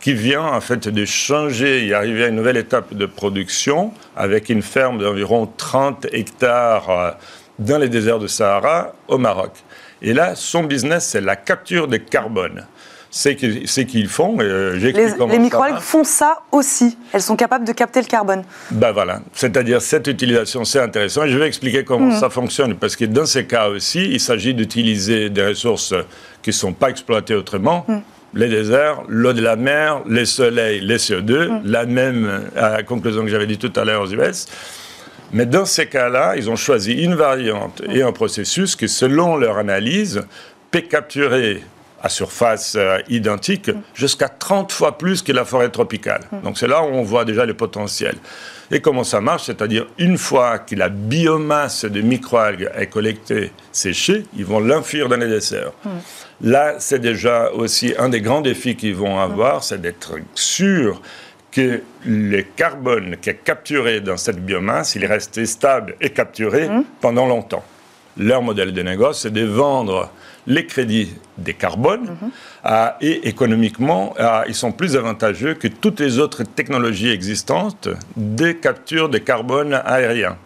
qui 0.00 0.14
vient 0.14 0.42
en 0.42 0.60
fait 0.60 0.88
de 0.88 1.04
changer 1.04 1.86
et 1.86 1.94
arriver 1.94 2.24
à 2.24 2.28
une 2.28 2.36
nouvelle 2.36 2.56
étape 2.56 2.94
de 2.94 3.06
production 3.06 3.92
avec 4.16 4.48
une 4.48 4.62
ferme 4.62 4.98
d'environ 4.98 5.50
30 5.56 6.06
hectares 6.12 6.90
euh, 6.90 7.10
dans 7.58 7.78
les 7.78 7.88
déserts 7.88 8.20
de 8.20 8.28
Sahara 8.28 8.92
au 9.08 9.18
Maroc. 9.18 9.52
Et 10.00 10.12
là, 10.12 10.36
son 10.36 10.62
business, 10.62 11.06
c'est 11.06 11.20
la 11.20 11.34
capture 11.34 11.88
de 11.88 11.96
carbone. 11.96 12.64
C'est 13.10 13.36
qu'ils 13.36 14.08
font. 14.08 14.36
Euh, 14.40 14.76
les, 14.76 14.92
les 14.92 15.38
microalgues 15.38 15.80
font 15.80 16.04
ça 16.04 16.42
aussi. 16.52 16.96
Elles 17.12 17.22
sont 17.22 17.36
capables 17.36 17.66
de 17.66 17.72
capter 17.72 18.00
le 18.00 18.06
carbone. 18.06 18.42
Ben 18.70 18.92
voilà. 18.92 19.20
C'est-à-dire, 19.32 19.80
cette 19.80 20.06
utilisation, 20.06 20.64
c'est 20.64 20.80
intéressant. 20.80 21.24
Et 21.24 21.30
je 21.30 21.38
vais 21.38 21.46
expliquer 21.46 21.84
comment 21.84 22.14
mmh. 22.14 22.20
ça 22.20 22.28
fonctionne. 22.28 22.74
Parce 22.74 22.96
que 22.96 23.06
dans 23.06 23.24
ces 23.24 23.46
cas 23.46 23.68
aussi, 23.68 24.04
il 24.04 24.20
s'agit 24.20 24.52
d'utiliser 24.52 25.30
des 25.30 25.46
ressources 25.46 25.94
qui 26.42 26.50
ne 26.50 26.54
sont 26.54 26.72
pas 26.72 26.90
exploitées 26.90 27.34
autrement. 27.34 27.84
Mmh 27.88 27.98
les 28.34 28.48
déserts, 28.48 29.02
l'eau 29.08 29.32
de 29.32 29.40
la 29.40 29.56
mer, 29.56 30.02
les 30.06 30.26
soleils, 30.26 30.80
les 30.80 30.98
CO2, 30.98 31.48
mm. 31.48 31.60
la 31.64 31.86
même 31.86 32.42
euh, 32.56 32.82
conclusion 32.82 33.22
que 33.22 33.28
j'avais 33.28 33.46
dit 33.46 33.58
tout 33.58 33.72
à 33.76 33.84
l'heure 33.84 34.02
aux 34.02 34.12
US. 34.12 34.46
Mais 35.32 35.46
dans 35.46 35.64
ces 35.64 35.86
cas-là, 35.86 36.36
ils 36.36 36.48
ont 36.48 36.56
choisi 36.56 36.92
une 36.92 37.14
variante 37.14 37.82
et 37.92 38.02
un 38.02 38.12
processus 38.12 38.76
qui, 38.76 38.88
selon 38.88 39.36
leur 39.36 39.58
analyse, 39.58 40.22
peut 40.70 40.80
capturer 40.80 41.62
à 42.02 42.08
surface 42.08 42.74
euh, 42.76 42.98
identique 43.08 43.70
jusqu'à 43.94 44.28
30 44.28 44.72
fois 44.72 44.98
plus 44.98 45.22
que 45.22 45.32
la 45.32 45.44
forêt 45.44 45.70
tropicale. 45.70 46.22
Mm. 46.30 46.40
Donc 46.42 46.58
c'est 46.58 46.68
là 46.68 46.82
où 46.82 46.86
on 46.86 47.02
voit 47.02 47.24
déjà 47.24 47.44
le 47.44 47.54
potentiel. 47.54 48.14
Et 48.70 48.80
comment 48.80 49.04
ça 49.04 49.20
marche? 49.20 49.44
C'est-à-dire, 49.44 49.86
une 49.98 50.18
fois 50.18 50.58
que 50.58 50.74
la 50.74 50.90
biomasse 50.90 51.86
de 51.86 52.00
microalgues 52.02 52.70
est 52.74 52.88
collectée, 52.88 53.50
séchée, 53.72 54.24
ils 54.36 54.44
vont 54.44 54.60
l'infuir 54.60 55.08
dans 55.08 55.16
les 55.16 55.28
desserts. 55.28 55.72
Là, 56.42 56.74
c'est 56.78 56.98
déjà 56.98 57.50
aussi 57.52 57.94
un 57.98 58.10
des 58.10 58.20
grands 58.20 58.42
défis 58.42 58.76
qu'ils 58.76 58.94
vont 58.94 59.18
avoir, 59.18 59.64
c'est 59.64 59.80
d'être 59.80 60.16
sûr 60.34 61.00
que 61.50 61.82
le 62.04 62.42
carbone 62.42 63.16
qui 63.20 63.30
est 63.30 63.42
capturé 63.42 64.00
dans 64.00 64.18
cette 64.18 64.44
biomasse, 64.44 64.94
il 64.96 65.06
reste 65.06 65.44
stable 65.46 65.94
et 66.00 66.10
capturé 66.10 66.68
mmh. 66.68 66.84
pendant 67.00 67.26
longtemps. 67.26 67.64
Leur 68.18 68.42
modèle 68.42 68.72
de 68.72 68.82
négoce, 68.82 69.22
c'est 69.22 69.32
de 69.32 69.44
vendre 69.44 70.10
les 70.48 70.66
crédits 70.66 71.14
des 71.36 71.54
carbones 71.54 72.16
mmh. 72.64 72.68
et 73.02 73.28
économiquement, 73.28 74.14
ils 74.48 74.54
sont 74.54 74.72
plus 74.72 74.96
avantageux 74.96 75.54
que 75.54 75.68
toutes 75.68 76.00
les 76.00 76.18
autres 76.18 76.42
technologies 76.42 77.10
existantes 77.10 77.88
de 78.16 78.50
capture 78.52 79.08
de 79.08 79.18
carbone 79.18 79.74
aérien. 79.84 80.36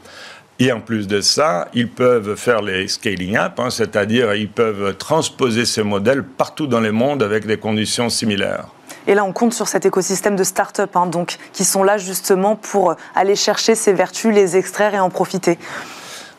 Et 0.59 0.71
en 0.71 0.81
plus 0.81 1.09
de 1.09 1.21
ça, 1.21 1.69
ils 1.73 1.89
peuvent 1.89 2.37
faire 2.37 2.63
les 2.63 2.87
scaling 2.87 3.37
up, 3.37 3.59
hein, 3.59 3.71
c'est-à-dire 3.71 4.35
ils 4.35 4.51
peuvent 4.51 4.97
transposer 4.97 5.65
ces 5.65 5.83
modèles 5.83 6.23
partout 6.23 6.67
dans 6.67 6.81
le 6.81 6.93
monde 6.93 7.23
avec 7.23 7.47
des 7.47 7.57
conditions 7.57 8.09
similaires. 8.09 8.67
Et 9.07 9.15
là, 9.15 9.25
on 9.25 9.33
compte 9.33 9.55
sur 9.55 9.67
cet 9.67 9.87
écosystème 9.87 10.37
de 10.37 10.45
start-up, 10.45 10.95
hein, 10.97 11.07
donc, 11.07 11.39
qui 11.53 11.65
sont 11.65 11.83
là 11.83 11.97
justement 11.97 12.55
pour 12.55 12.95
aller 13.15 13.35
chercher 13.35 13.75
ces 13.75 13.93
vertus, 13.93 14.33
les 14.33 14.57
extraire 14.57 14.95
et 14.95 15.01
en 15.01 15.11
profiter. 15.11 15.59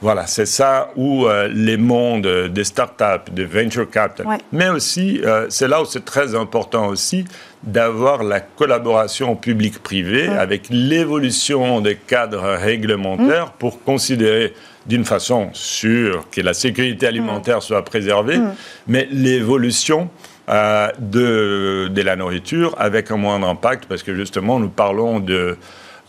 Voilà, 0.04 0.28
c'est 0.28 0.46
ça 0.46 0.92
où 0.98 1.28
euh, 1.28 1.48
les 1.48 1.78
mondes 1.78 2.28
des 2.28 2.64
startups, 2.66 3.32
des 3.32 3.46
venture 3.46 3.90
capital, 3.90 4.38
mais 4.52 4.68
aussi, 4.68 5.22
euh, 5.24 5.46
c'est 5.48 5.70
là 5.70 5.82
où 5.82 5.86
c'est 5.86 6.04
très 6.04 6.36
important 6.36 6.88
aussi 6.88 7.24
d'avoir 7.64 8.22
la 8.22 8.42
collaboration 8.42 9.38
public-privé 9.38 10.28
avec 10.28 10.64
l'évolution 10.70 11.80
des 11.80 11.96
cadres 11.96 12.58
réglementaires 12.58 13.46
mmh. 13.46 13.60
pour 13.60 13.82
considérer 13.82 14.54
d'une 14.86 15.06
façon 15.06 15.52
sûre 15.54 16.26
que 16.30 16.42
la 16.42 16.54
sécurité 16.54 17.08
alimentaire 17.08 17.60
mmh. 17.60 17.62
soit 17.62 17.86
préservée, 17.86 18.40
mmh. 18.40 18.56
mais 18.88 19.08
l'évolution 19.10 20.10
euh, 20.50 20.90
de, 21.00 21.88
de, 21.90 22.02
la 22.02 22.18
nourriture 22.18 22.76
avec 22.78 23.10
un 23.10 23.16
moindre 23.16 23.48
impact, 23.48 23.86
parce 23.86 24.04
que 24.04 24.14
justement, 24.14 24.60
nous 24.60 24.68
parlons 24.68 25.22
de 25.22 25.56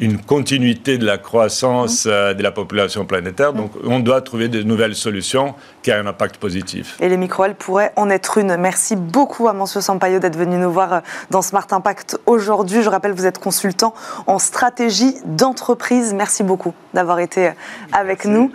une 0.00 0.20
continuité 0.20 0.98
de 0.98 1.06
la 1.06 1.18
croissance 1.18 2.04
euh, 2.06 2.34
de 2.34 2.42
la 2.42 2.50
population 2.50 3.04
planétaire. 3.04 3.52
Donc, 3.52 3.70
on 3.84 4.00
doit 4.00 4.20
trouver 4.20 4.48
de 4.48 4.62
nouvelles 4.62 4.94
solutions 4.94 5.54
qui 5.82 5.90
aient 5.90 5.94
un 5.94 6.06
impact 6.06 6.38
positif. 6.38 6.96
Et 7.00 7.08
les 7.08 7.16
micro-ailes 7.16 7.54
pourraient 7.54 7.92
en 7.96 8.10
être 8.10 8.38
une. 8.38 8.56
Merci 8.56 8.96
beaucoup 8.96 9.48
à 9.48 9.52
Monsieur 9.52 9.80
Sampaio 9.80 10.18
d'être 10.18 10.36
venu 10.36 10.56
nous 10.56 10.72
voir 10.72 10.92
euh, 10.92 11.00
dans 11.30 11.42
Smart 11.42 11.66
Impact 11.70 12.18
aujourd'hui. 12.26 12.82
Je 12.82 12.88
rappelle, 12.88 13.12
vous 13.12 13.26
êtes 13.26 13.38
consultant 13.38 13.94
en 14.26 14.38
stratégie 14.38 15.16
d'entreprise. 15.24 16.12
Merci 16.12 16.42
beaucoup 16.42 16.74
d'avoir 16.92 17.20
été 17.20 17.52
avec 17.92 18.24
nous. 18.24 18.50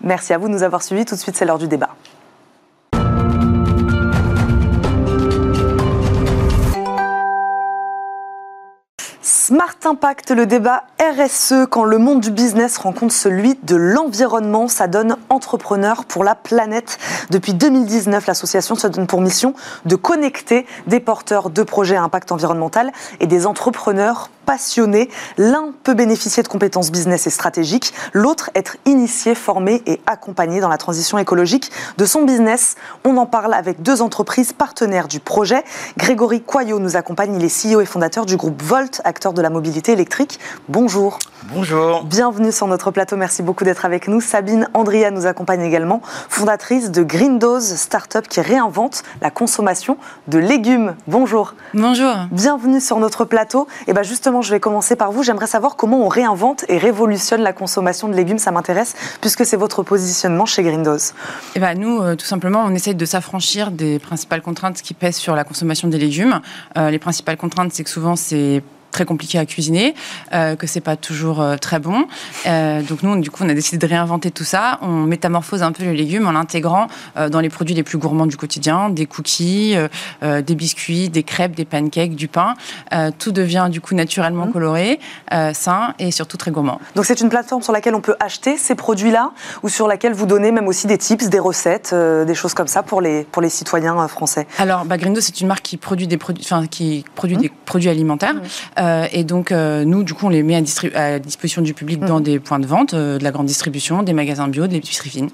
Merci 0.00 0.32
à 0.32 0.38
vous 0.38 0.48
de 0.48 0.52
nous 0.52 0.62
avoir 0.62 0.82
suivis. 0.82 1.04
Tout 1.04 1.14
de 1.14 1.20
suite, 1.20 1.36
c'est 1.36 1.44
l'heure 1.44 1.58
du 1.58 1.68
débat. 1.68 1.90
Smart 9.54 9.76
Impact, 9.84 10.32
le 10.32 10.46
débat 10.46 10.82
RSE, 10.98 11.66
quand 11.70 11.84
le 11.84 11.98
monde 11.98 12.18
du 12.18 12.32
business 12.32 12.76
rencontre 12.76 13.14
celui 13.14 13.56
de 13.62 13.76
l'environnement, 13.76 14.66
ça 14.66 14.88
donne 14.88 15.16
entrepreneur 15.28 16.06
pour 16.06 16.24
la 16.24 16.34
planète. 16.34 16.98
Depuis 17.30 17.54
2019, 17.54 18.26
l'association 18.26 18.74
se 18.74 18.88
donne 18.88 19.06
pour 19.06 19.20
mission 19.20 19.54
de 19.84 19.94
connecter 19.94 20.66
des 20.88 20.98
porteurs 20.98 21.50
de 21.50 21.62
projets 21.62 21.94
à 21.94 22.02
impact 22.02 22.32
environnemental 22.32 22.90
et 23.20 23.28
des 23.28 23.46
entrepreneurs 23.46 24.28
passionnés. 24.44 25.10
L'un 25.36 25.72
peut 25.82 25.94
bénéficier 25.94 26.42
de 26.42 26.48
compétences 26.48 26.90
business 26.90 27.26
et 27.26 27.30
stratégiques, 27.30 27.92
l'autre 28.12 28.50
être 28.54 28.76
initié, 28.86 29.34
formé 29.34 29.82
et 29.86 30.00
accompagné 30.06 30.60
dans 30.60 30.68
la 30.68 30.78
transition 30.78 31.18
écologique 31.18 31.70
de 31.98 32.04
son 32.04 32.22
business. 32.22 32.76
On 33.04 33.16
en 33.16 33.26
parle 33.26 33.54
avec 33.54 33.82
deux 33.82 34.02
entreprises 34.02 34.52
partenaires 34.52 35.08
du 35.08 35.20
projet. 35.20 35.64
Grégory 35.96 36.42
Coyot 36.42 36.78
nous 36.78 36.96
accompagne, 36.96 37.34
il 37.34 37.44
est 37.44 37.72
CEO 37.72 37.80
et 37.80 37.86
fondateur 37.86 38.26
du 38.26 38.36
groupe 38.36 38.62
Volt, 38.62 39.00
acteur 39.04 39.32
de 39.32 39.42
la 39.42 39.50
mobilité 39.50 39.92
électrique. 39.92 40.38
Bonjour. 40.68 41.18
Bonjour. 41.52 42.04
Bienvenue 42.04 42.52
sur 42.52 42.66
notre 42.66 42.90
plateau, 42.90 43.16
merci 43.16 43.42
beaucoup 43.42 43.64
d'être 43.64 43.84
avec 43.84 44.08
nous. 44.08 44.20
Sabine 44.20 44.68
Andria 44.72 45.10
nous 45.10 45.26
accompagne 45.26 45.60
également, 45.60 46.00
fondatrice 46.30 46.90
de 46.90 47.02
Green 47.02 47.38
Dose, 47.38 47.74
start-up 47.74 48.28
qui 48.28 48.40
réinvente 48.40 49.02
la 49.20 49.30
consommation 49.30 49.98
de 50.28 50.38
légumes. 50.38 50.94
Bonjour. 51.06 51.54
Bonjour. 51.74 52.14
Bienvenue 52.30 52.80
sur 52.80 52.98
notre 52.98 53.24
plateau. 53.24 53.68
Et 53.86 53.92
bien 53.92 54.02
justement, 54.02 54.33
je 54.42 54.50
vais 54.50 54.60
commencer 54.60 54.96
par 54.96 55.12
vous. 55.12 55.22
J'aimerais 55.22 55.46
savoir 55.46 55.76
comment 55.76 56.04
on 56.04 56.08
réinvente 56.08 56.64
et 56.68 56.78
révolutionne 56.78 57.42
la 57.42 57.52
consommation 57.52 58.08
de 58.08 58.14
légumes. 58.14 58.38
Ça 58.38 58.50
m'intéresse, 58.50 58.94
puisque 59.20 59.44
c'est 59.44 59.56
votre 59.56 59.82
positionnement 59.82 60.46
chez 60.46 60.62
Grindos. 60.62 61.12
Eh 61.54 61.60
ben, 61.60 61.78
nous, 61.78 62.00
euh, 62.00 62.16
tout 62.16 62.26
simplement, 62.26 62.64
on 62.64 62.74
essaye 62.74 62.94
de 62.94 63.04
s'affranchir 63.04 63.70
des 63.70 63.98
principales 63.98 64.42
contraintes 64.42 64.82
qui 64.82 64.94
pèsent 64.94 65.16
sur 65.16 65.34
la 65.34 65.44
consommation 65.44 65.88
des 65.88 65.98
légumes. 65.98 66.40
Euh, 66.76 66.90
les 66.90 66.98
principales 66.98 67.36
contraintes, 67.36 67.72
c'est 67.72 67.84
que 67.84 67.90
souvent, 67.90 68.16
c'est 68.16 68.62
très 68.94 69.04
compliqué 69.04 69.38
à 69.38 69.44
cuisiner, 69.44 69.94
euh, 70.32 70.54
que 70.54 70.68
c'est 70.68 70.80
pas 70.80 70.96
toujours 70.96 71.40
euh, 71.40 71.56
très 71.56 71.80
bon. 71.80 72.06
Euh, 72.46 72.80
donc 72.82 73.02
nous, 73.02 73.20
du 73.20 73.28
coup, 73.28 73.42
on 73.44 73.48
a 73.48 73.54
décidé 73.54 73.76
de 73.84 73.90
réinventer 73.90 74.30
tout 74.30 74.44
ça. 74.44 74.78
On 74.82 75.02
métamorphose 75.14 75.64
un 75.64 75.72
peu 75.72 75.82
les 75.82 75.96
légumes 75.96 76.28
en 76.28 76.32
l'intégrant 76.32 76.86
euh, 77.16 77.28
dans 77.28 77.40
les 77.40 77.48
produits 77.48 77.74
les 77.74 77.82
plus 77.82 77.98
gourmands 77.98 78.26
du 78.26 78.36
quotidien, 78.36 78.90
des 78.90 79.06
cookies, 79.06 79.76
des 80.22 80.54
biscuits, 80.54 81.08
des 81.08 81.24
crêpes, 81.24 81.56
des 81.56 81.64
pancakes, 81.64 82.14
du 82.14 82.28
pain. 82.28 82.54
tout 83.18 83.32
devient 83.32 83.68
du 83.70 83.80
coup 83.80 83.94
naturellement 83.94 84.46
mmh. 84.46 84.52
coloré, 84.52 85.00
sain 85.52 85.94
et 85.98 86.10
surtout 86.12 86.36
très 86.36 86.52
gourmand. 86.52 86.80
Donc 86.94 87.04
c'est 87.04 87.20
une 87.20 87.28
plateforme 87.28 87.62
sur 87.62 87.72
laquelle 87.72 87.94
on 87.94 88.00
peut 88.00 88.16
acheter 88.20 88.56
ces 88.56 88.76
produits-là 88.76 89.32
ou 89.62 89.68
sur 89.68 89.88
laquelle 89.88 90.12
vous 90.12 90.26
donnez 90.26 90.52
même 90.52 90.68
aussi 90.68 90.86
des 90.86 90.98
tips, 90.98 91.28
des 91.28 91.38
recettes, 91.40 91.92
des 91.94 92.34
choses 92.34 92.54
comme 92.54 92.68
ça 92.68 92.82
pour 92.82 93.00
les, 93.00 93.24
pour 93.24 93.42
les 93.42 93.48
citoyens 93.48 94.06
français? 94.06 94.46
Alors, 94.58 94.84
bah, 94.84 94.96
Grindo, 94.96 95.20
c'est 95.20 95.40
une 95.40 95.48
marque 95.48 95.62
qui 95.62 95.76
produit 95.76 96.06
des 96.06 96.18
produits, 96.18 96.44
enfin, 96.46 96.66
qui 96.66 97.04
produit 97.14 97.36
mmh. 97.36 97.40
des 97.40 97.52
produits 97.64 97.90
alimentaires. 97.90 98.34
Mmh. 98.34 98.80
Euh, 98.84 99.06
et 99.12 99.24
donc, 99.24 99.52
euh, 99.52 99.84
nous, 99.84 100.02
du 100.02 100.14
coup, 100.14 100.26
on 100.26 100.30
les 100.30 100.42
met 100.42 100.62
à, 100.94 101.18
disposition 101.18 101.62
du 101.62 101.74
public 101.74 102.00
dans 102.00 102.18
mhm. 102.18 102.24
des 102.24 102.38
points 102.38 102.58
de 102.58 102.66
vente, 102.66 102.94
euh, 102.94 103.18
de 103.18 103.24
la 103.24 103.30
grande 103.30 103.46
distribution, 103.46 104.02
des 104.02 104.12
magasins 104.12 104.48
bio, 104.48 104.66
des 104.66 104.74
l'épicerie 104.76 105.10
fine. 105.10 105.30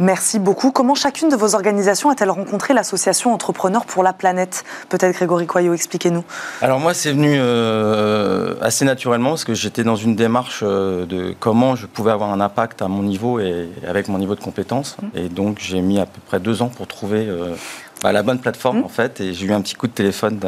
Merci 0.00 0.40
beaucoup. 0.40 0.72
Comment 0.72 0.96
chacune 0.96 1.28
de 1.28 1.36
vos 1.36 1.54
organisations 1.54 2.10
a-t-elle 2.10 2.30
rencontré 2.30 2.74
l'association 2.74 3.32
Entrepreneurs 3.32 3.84
pour 3.84 4.02
la 4.02 4.12
planète? 4.12 4.64
Peut-être 4.88 5.14
Grégory 5.14 5.46
Coyot, 5.46 5.72
expliquez-nous. 5.72 6.24
Alors 6.62 6.80
moi, 6.80 6.94
c'est 6.94 7.12
venu 7.12 7.38
assez 8.60 8.84
naturellement 8.84 9.30
parce 9.30 9.44
que 9.44 9.54
j'étais 9.54 9.84
dans 9.84 9.94
une 9.94 10.16
démarche 10.16 10.64
de 10.64 11.32
comment 11.38 11.76
je 11.76 11.86
pouvais 11.86 12.10
avoir 12.10 12.32
un 12.32 12.40
impact 12.40 12.82
à 12.82 12.88
mon 12.88 13.04
niveau 13.04 13.38
et 13.38 13.68
avec 13.86 14.08
mon 14.08 14.18
niveau 14.18 14.34
de 14.34 14.40
compétence. 14.40 14.96
Mhm. 15.00 15.10
Et 15.14 15.28
donc 15.28 15.58
j'ai 15.60 15.80
mis 15.80 16.00
à 16.00 16.06
peu 16.06 16.20
près 16.26 16.40
deux 16.40 16.60
ans 16.60 16.70
pour 16.76 16.88
trouver 16.88 17.28
bah, 18.04 18.12
la 18.12 18.22
bonne 18.22 18.38
plateforme 18.38 18.80
mmh. 18.80 18.84
en 18.84 18.88
fait. 18.88 19.20
Et 19.22 19.32
j'ai 19.32 19.46
eu 19.46 19.52
un 19.52 19.62
petit 19.62 19.74
coup 19.74 19.86
de 19.86 19.92
téléphone 19.92 20.38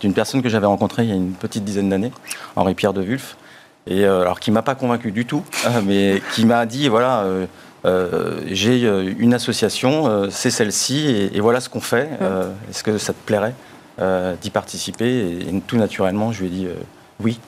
d'une 0.00 0.14
personne 0.14 0.42
que 0.42 0.48
j'avais 0.48 0.66
rencontrée 0.66 1.02
il 1.02 1.08
y 1.08 1.12
a 1.12 1.16
une 1.16 1.32
petite 1.32 1.64
dizaine 1.64 1.88
d'années, 1.88 2.12
Henri 2.54 2.74
Pierre 2.74 2.92
de 2.92 3.02
Wulf, 3.02 3.36
et 3.88 4.04
euh, 4.04 4.20
alors 4.20 4.38
qui 4.38 4.52
m'a 4.52 4.62
pas 4.62 4.76
convaincu 4.76 5.10
du 5.10 5.26
tout, 5.26 5.42
euh, 5.66 5.82
mais 5.84 6.22
qui 6.34 6.46
m'a 6.46 6.64
dit 6.66 6.88
voilà. 6.88 7.24
Euh, 7.86 8.40
j'ai 8.46 8.82
une 9.18 9.34
association, 9.34 10.28
c'est 10.30 10.50
celle-ci, 10.50 11.30
et, 11.32 11.40
voilà 11.40 11.60
ce 11.60 11.68
qu'on 11.68 11.80
fait. 11.80 12.04
Mmh. 12.04 12.70
Est-ce 12.70 12.84
que 12.84 12.98
ça 12.98 13.12
te 13.12 13.18
plairait 13.26 13.54
d'y 14.40 14.50
participer 14.50 15.40
et, 15.48 15.62
tout 15.66 15.78
naturellement, 15.78 16.30
je 16.30 16.40
lui 16.40 16.46
ai 16.46 16.50
dit 16.50 16.68
oui. 17.20 17.40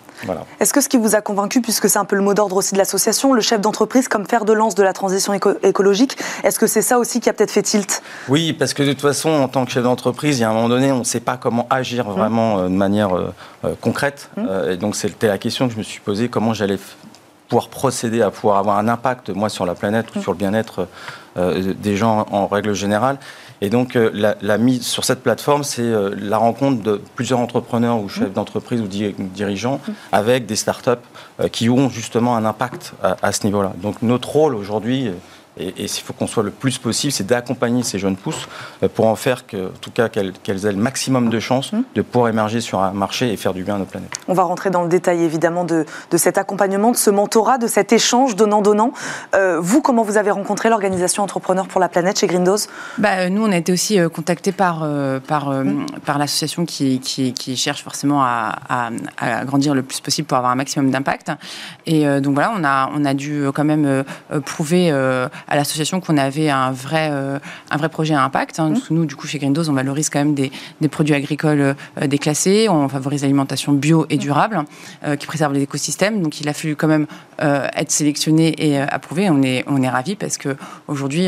Est-ce 0.60 0.72
que 0.72 0.80
ce 0.80 0.88
qui 0.88 0.96
vous 0.96 1.14
a 1.14 1.20
convaincu, 1.20 1.60
puisque 1.60 1.88
c'est 1.88 1.98
un 1.98 2.04
peu 2.04 2.16
le 2.16 2.22
mot 2.22 2.34
d'ordre 2.34 2.56
aussi 2.56 2.72
de 2.74 2.78
l'association, 2.78 3.32
le 3.32 3.40
chef 3.40 3.60
d'entreprise 3.60 4.08
comme 4.08 4.26
fer 4.26 4.44
de 4.44 4.52
lance 4.52 4.74
de 4.74 4.82
la 4.82 4.92
transition 4.92 5.32
écologique, 5.34 6.16
est-ce 6.44 6.58
que 6.58 6.66
c'est 6.66 6.82
ça 6.82 6.98
aussi 6.98 7.20
qui 7.20 7.28
a 7.28 7.32
peut-être 7.32 7.50
fait 7.50 7.62
tilt? 7.62 8.02
Oui, 8.28 8.52
parce 8.52 8.74
que 8.74 8.82
de 8.82 8.92
toute 8.92 9.02
façon, 9.02 9.30
en 9.30 9.48
tant 9.48 9.64
que 9.64 9.72
chef 9.72 9.82
d'entreprise, 9.82 10.38
il 10.38 10.42
y 10.42 10.44
a 10.44 10.50
un 10.50 10.54
moment 10.54 10.68
donné, 10.68 10.92
on 10.92 11.00
ne 11.00 11.04
sait 11.04 11.20
pas 11.20 11.36
comment 11.36 11.66
agir 11.70 12.08
mmh. 12.08 12.12
vraiment 12.12 12.58
euh, 12.58 12.64
de 12.64 12.74
manière 12.74 13.16
euh, 13.16 13.34
euh, 13.64 13.74
concrète. 13.80 14.30
Mmh. 14.36 14.70
et 14.70 14.76
donc 14.76 14.96
c'était 14.96 15.28
la 15.28 15.38
question 15.38 15.66
que 15.66 15.74
je 15.74 15.78
me 15.78 15.82
suis 15.82 16.00
posée, 16.00 16.28
comment 16.28 16.54
j'allais 16.54 16.78
pouvoir 17.48 17.68
procéder 17.68 18.22
à 18.22 18.30
pouvoir 18.30 18.58
avoir 18.58 18.78
un 18.78 18.88
impact, 18.88 19.30
moi, 19.30 19.48
sur 19.48 19.66
la 19.66 19.74
planète 19.74 20.14
ou 20.14 20.18
mmh. 20.18 20.22
sur 20.22 20.32
le 20.32 20.38
bien-être 20.38 20.88
des 21.36 21.96
gens 21.96 22.26
en 22.30 22.46
règle 22.46 22.74
générale. 22.74 23.16
Et 23.62 23.70
donc, 23.70 23.94
euh, 23.94 24.34
la, 24.40 24.58
mise 24.58 24.82
sur 24.82 25.04
cette 25.04 25.22
plateforme, 25.22 25.62
c'est 25.62 25.82
euh, 25.82 26.16
la 26.18 26.36
rencontre 26.36 26.82
de 26.82 27.00
plusieurs 27.14 27.38
entrepreneurs 27.38 28.00
ou 28.00 28.08
chefs 28.08 28.32
d'entreprise 28.32 28.80
ou 28.80 28.88
dirigeants 28.88 29.80
avec 30.10 30.46
des 30.46 30.56
startups 30.56 30.90
euh, 31.40 31.46
qui 31.46 31.70
ont 31.70 31.88
justement 31.88 32.36
un 32.36 32.44
impact 32.44 32.92
à 33.00 33.30
ce 33.30 33.46
niveau-là. 33.46 33.72
Donc, 33.80 34.02
notre 34.02 34.30
rôle 34.30 34.56
aujourd'hui, 34.56 35.12
et, 35.58 35.74
il 35.78 35.88
faut 35.88 36.12
qu'on 36.12 36.26
soit 36.26 36.42
le 36.42 36.50
plus 36.50 36.78
possible, 36.78 37.12
c'est 37.12 37.26
d'accompagner 37.26 37.82
ces 37.82 37.98
jeunes 37.98 38.16
pousses 38.16 38.48
euh, 38.82 38.88
pour 38.88 39.06
en 39.06 39.16
faire 39.16 39.46
que, 39.46 39.68
en 39.68 39.78
tout 39.80 39.90
cas 39.90 40.08
qu'elles 40.08 40.66
aient 40.66 40.72
le 40.72 40.78
maximum 40.78 41.28
de 41.28 41.40
chances 41.40 41.72
mmh. 41.72 41.82
de 41.94 42.02
pouvoir 42.02 42.30
émerger 42.30 42.60
sur 42.60 42.80
un 42.80 42.92
marché 42.92 43.32
et 43.32 43.36
faire 43.36 43.52
du 43.52 43.62
bien 43.62 43.74
à 43.74 43.78
notre 43.78 43.90
planète. 43.90 44.10
On 44.28 44.34
va 44.34 44.44
rentrer 44.44 44.70
dans 44.70 44.82
le 44.82 44.88
détail 44.88 45.22
évidemment 45.22 45.64
de, 45.64 45.84
cet 46.16 46.38
accompagnement, 46.38 46.90
de 46.90 46.96
ce 46.96 47.10
mentorat, 47.10 47.58
de 47.58 47.66
cet 47.66 47.92
échange 47.92 48.36
donnant-donnant. 48.36 48.92
Euh, 49.34 49.58
vous, 49.60 49.82
comment 49.82 50.02
vous 50.02 50.16
avez 50.16 50.30
rencontré 50.30 50.70
l'organisation 50.70 51.22
Entrepreneurs 51.22 51.68
pour 51.68 51.80
la 51.80 51.88
planète 51.88 52.18
chez 52.18 52.26
Grindos? 52.26 52.68
Bah, 52.98 53.18
euh, 53.18 53.28
Nous, 53.28 53.44
on 53.44 53.52
a 53.52 53.56
été 53.56 53.72
aussi 53.72 53.98
contactés 54.12 54.52
par, 54.52 54.86
par, 55.26 55.50
mmh. 55.50 55.86
par 56.04 56.18
l'association 56.18 56.64
qui, 56.64 57.00
qui, 57.00 57.56
cherche 57.56 57.82
forcément 57.82 58.22
à, 58.22 58.58
à, 59.18 59.44
grandir 59.44 59.74
le 59.74 59.82
plus 59.82 60.00
possible 60.00 60.26
pour 60.26 60.38
avoir 60.38 60.52
un 60.52 60.56
maximum 60.56 60.90
d'impact. 60.90 61.30
Et 61.86 62.06
donc 62.20 62.34
voilà, 62.34 62.52
on 62.56 62.64
a, 62.64 62.90
on 62.94 63.04
a 63.04 63.14
dû 63.14 63.44
quand 63.54 63.64
même 63.64 64.04
prouver 64.44 64.92
à 65.48 65.56
l'association 65.56 66.00
qu'on 66.00 66.16
avait 66.16 66.50
un 66.50 66.70
vrai, 66.70 67.08
euh, 67.12 67.38
un 67.70 67.76
vrai 67.76 67.88
projet 67.88 68.14
à 68.14 68.22
impact. 68.22 68.60
Hein. 68.60 68.70
Mmh. 68.70 68.80
Nous, 68.90 69.06
du 69.06 69.16
coup, 69.16 69.26
chez 69.26 69.38
Greendos, 69.38 69.68
on 69.68 69.72
valorise 69.72 70.10
quand 70.10 70.18
même 70.18 70.34
des, 70.34 70.50
des 70.80 70.88
produits 70.88 71.14
agricoles 71.14 71.60
euh, 71.60 72.06
déclassés, 72.06 72.68
on 72.68 72.88
favorise 72.88 73.22
l'alimentation 73.22 73.72
bio 73.72 74.06
et 74.10 74.16
mmh. 74.16 74.18
durable, 74.18 74.64
euh, 75.04 75.16
qui 75.16 75.26
préserve 75.26 75.52
les 75.52 75.62
écosystèmes. 75.62 76.22
Donc, 76.22 76.40
il 76.40 76.48
a 76.48 76.52
fallu 76.52 76.76
quand 76.76 76.88
même 76.88 77.06
être 77.74 77.90
sélectionné 77.90 78.54
et 78.64 78.78
approuvé. 78.78 79.28
On 79.28 79.42
est, 79.42 79.64
on 79.66 79.82
est 79.82 79.88
ravis 79.88 80.14
parce 80.14 80.38
qu'aujourd'hui, 80.38 81.26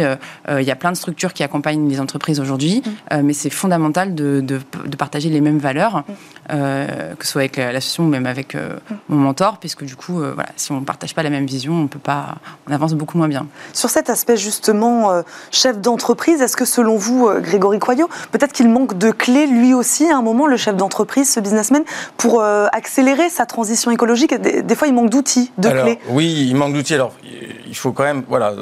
il 0.48 0.62
y 0.62 0.70
a 0.70 0.76
plein 0.76 0.92
de 0.92 0.96
structures 0.96 1.32
qui 1.32 1.42
accompagnent 1.42 1.88
les 1.88 1.98
entreprises 1.98 2.38
aujourd'hui, 2.38 2.84
mmh. 2.84 3.20
mais 3.22 3.32
c'est 3.32 3.50
fondamental 3.50 4.14
de, 4.14 4.40
de, 4.40 4.60
de, 4.86 4.96
partager 4.96 5.28
les 5.28 5.40
mêmes 5.40 5.58
valeurs, 5.58 6.04
que 6.48 7.26
ce 7.26 7.32
soit 7.32 7.40
avec 7.40 7.56
l'association 7.56 8.04
ou 8.04 8.08
même 8.08 8.26
avec 8.26 8.56
mon 9.08 9.16
mentor, 9.16 9.58
puisque 9.58 9.84
du 9.84 9.96
coup, 9.96 10.18
voilà, 10.18 10.50
si 10.54 10.70
on 10.70 10.80
ne 10.80 10.84
partage 10.84 11.16
pas 11.16 11.24
la 11.24 11.30
même 11.30 11.46
vision, 11.46 11.74
on 11.74 11.88
peut 11.88 11.98
pas, 11.98 12.36
on 12.68 12.72
avance 12.72 12.94
beaucoup 12.94 13.18
moins 13.18 13.28
bien. 13.28 13.48
Sur 13.72 13.90
cette 13.90 14.03
aspect 14.10 14.36
justement 14.36 15.10
euh, 15.10 15.22
chef 15.50 15.78
d'entreprise, 15.78 16.40
est-ce 16.40 16.56
que 16.56 16.64
selon 16.64 16.96
vous, 16.96 17.26
euh, 17.26 17.40
Grégory 17.40 17.78
Coyot, 17.78 18.08
peut-être 18.32 18.52
qu'il 18.52 18.68
manque 18.68 18.96
de 18.98 19.10
clés 19.10 19.46
lui 19.46 19.74
aussi 19.74 20.08
à 20.10 20.16
un 20.16 20.22
moment, 20.22 20.46
le 20.46 20.56
chef 20.56 20.76
d'entreprise, 20.76 21.30
ce 21.30 21.40
businessman, 21.40 21.82
pour 22.16 22.40
euh, 22.40 22.66
accélérer 22.72 23.28
sa 23.28 23.46
transition 23.46 23.90
écologique? 23.90 24.34
Des, 24.34 24.74
fois, 24.74 24.88
il 24.88 24.94
manque 24.94 25.10
d'outils, 25.10 25.52
de 25.58 25.68
clés. 25.68 25.98
Oui, 26.08 26.46
il 26.48 26.56
manque 26.56 26.74
d'outils. 26.74 26.94
Alors, 26.94 27.12
il 27.66 27.76
faut 27.76 27.92
quand 27.92 28.04
même, 28.04 28.22
voilà, 28.28 28.52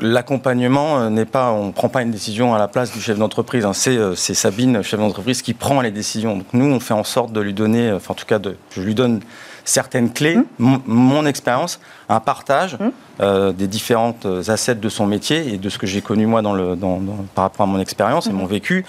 l'accompagnement 0.00 1.10
n'est 1.10 1.24
pas, 1.24 1.50
on 1.52 1.66
ne 1.66 1.72
prend 1.72 1.88
pas 1.88 2.02
une 2.02 2.10
décision 2.10 2.54
à 2.54 2.58
la 2.58 2.68
place 2.68 2.92
du 2.92 3.00
chef 3.00 3.18
d'entreprise. 3.18 3.64
Hein. 3.64 3.72
c'est, 3.74 4.34
Sabine, 4.34 4.82
chef 4.82 5.00
d'entreprise, 5.00 5.42
qui 5.42 5.54
prend 5.54 5.80
les 5.80 5.90
décisions. 5.90 6.36
Donc 6.36 6.46
nous, 6.52 6.66
on 6.66 6.80
fait 6.80 6.94
en 6.94 7.04
sorte 7.04 7.32
de 7.32 7.40
lui 7.40 7.54
donner, 7.54 7.92
enfin 7.92 8.12
en 8.12 8.14
tout 8.14 8.26
cas, 8.26 8.38
de, 8.38 8.56
je 8.70 8.80
lui 8.80 8.94
donne 8.94 9.20
certaines 9.64 10.12
clés, 10.12 10.36
mmh. 10.58 10.76
mon, 10.86 11.26
expérience, 11.26 11.80
un 12.08 12.20
partage 12.20 12.76
mmh. 12.78 13.52
des 13.52 13.66
différentes 13.66 14.26
assets 14.48 14.74
de 14.74 14.88
son 14.88 15.06
métier 15.06 15.54
et 15.54 15.58
de 15.58 15.68
ce 15.68 15.78
que 15.78 15.86
j'ai 15.86 16.00
connu 16.00 16.26
moi 16.26 16.42
dans 16.42 16.52
le, 16.52 16.74
dans, 16.76 17.00
par 17.34 17.44
rapport 17.44 17.64
à 17.64 17.68
mon 17.68 17.78
expérience 17.78 18.26
et 18.26 18.32
mmh. 18.32 18.36
mon 18.36 18.46
vécu 18.46 18.84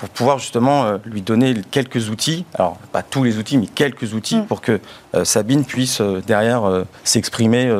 pour 0.00 0.08
pouvoir 0.08 0.38
justement 0.38 0.84
euh, 0.84 0.96
lui 1.04 1.20
donner 1.20 1.54
quelques 1.70 2.08
outils, 2.08 2.46
alors 2.54 2.78
pas 2.90 3.02
tous 3.02 3.22
les 3.22 3.36
outils, 3.36 3.58
mais 3.58 3.66
quelques 3.66 4.14
outils 4.14 4.40
pour 4.48 4.62
que 4.62 4.80
euh, 5.14 5.26
Sabine 5.26 5.64
puisse 5.64 6.00
euh, 6.00 6.22
derrière 6.26 6.62
s'exprimer 7.04 7.70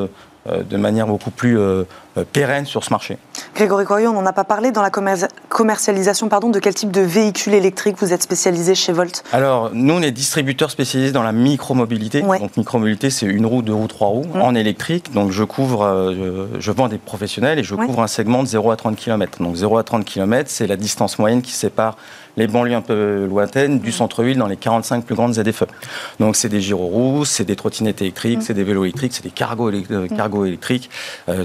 de 0.49 0.77
manière 0.77 1.07
beaucoup 1.07 1.31
plus 1.31 1.59
pérenne 2.33 2.67
sur 2.67 2.85
ce 2.85 2.91
marché. 2.91 3.19
Grégory 3.55 3.85
Coyot, 3.85 4.11
on 4.11 4.15
n'en 4.15 4.27
a 4.27 4.33
pas 4.33 4.45
parlé 4.45 4.71
dans 4.73 4.83
la 4.83 4.91
commercialisation 5.49 6.29
pardon, 6.29 6.51
de 6.51 6.59
quel 6.59 6.75
type 6.75 6.91
de 6.91 7.01
véhicule 7.01 7.55
électrique 7.55 7.97
vous 7.99 8.13
êtes 8.13 8.23
spécialisé 8.23 8.75
chez 8.75 8.93
Volt? 8.93 9.23
Alors, 9.33 9.71
nous, 9.73 9.95
on 9.95 10.03
est 10.03 10.11
distributeur 10.11 10.71
spécialisé 10.71 11.13
dans 11.13 11.23
la 11.23 11.33
micromobilité. 11.33 12.23
mobilité 12.23 12.45
Donc, 12.45 12.57
micromobilité, 12.57 13.11
c'est 13.11 13.27
une 13.27 13.47
roue, 13.47 13.63
deux 13.63 13.75
roues, 13.75 13.87
trois 13.87 14.09
roues 14.09 14.27
mm. 14.35 14.43
en 14.43 14.55
électrique. 14.55 15.13
Donc, 15.13 15.31
je 15.31 15.45
couvre, 15.45 16.15
je 16.59 16.73
vends 16.73 16.89
des 16.89 16.99
professionnels 16.99 17.59
et 17.59 17.63
je 17.63 17.75
couvre 17.75 18.03
un 18.03 18.07
segment 18.07 18.43
de 18.43 18.49
0 18.49 18.71
à 18.71 18.77
30 18.77 18.97
km. 18.97 19.43
Donc, 19.43 19.57
0 19.57 19.79
à 19.79 19.83
30 19.83 20.05
km, 20.05 20.51
c'est 20.51 20.67
la 20.67 20.77
distance 20.77 21.19
moyenne 21.19 21.43
qui 21.43 21.53
sépare 21.53 21.97
les 22.37 22.47
banlieues 22.47 22.75
un 22.75 22.81
peu 22.81 23.27
lointaines 23.27 23.79
du 23.79 23.93
centre-ville 23.93 24.39
dans 24.39 24.47
les 24.47 24.57
45 24.57 25.05
plus 25.05 25.15
grandes 25.15 25.35
ZFE. 25.35 25.65
Donc 26.19 26.37
c'est 26.37 26.49
des 26.49 26.61
gyroroues, 26.61 27.25
c'est 27.25 27.45
des 27.45 27.57
trottinettes 27.57 28.01
électriques, 28.01 28.39
mm. 28.39 28.43
c'est 28.43 28.55
des 28.55 28.65
vélos 28.65 28.85
électriques, 28.85 29.13
c'est 29.15 29.25
des 29.25 29.31
cargos, 29.31 29.71
euh, 29.71 30.09
mm. 30.11 30.47
électriques, 30.47 30.91
euh, 31.29 31.45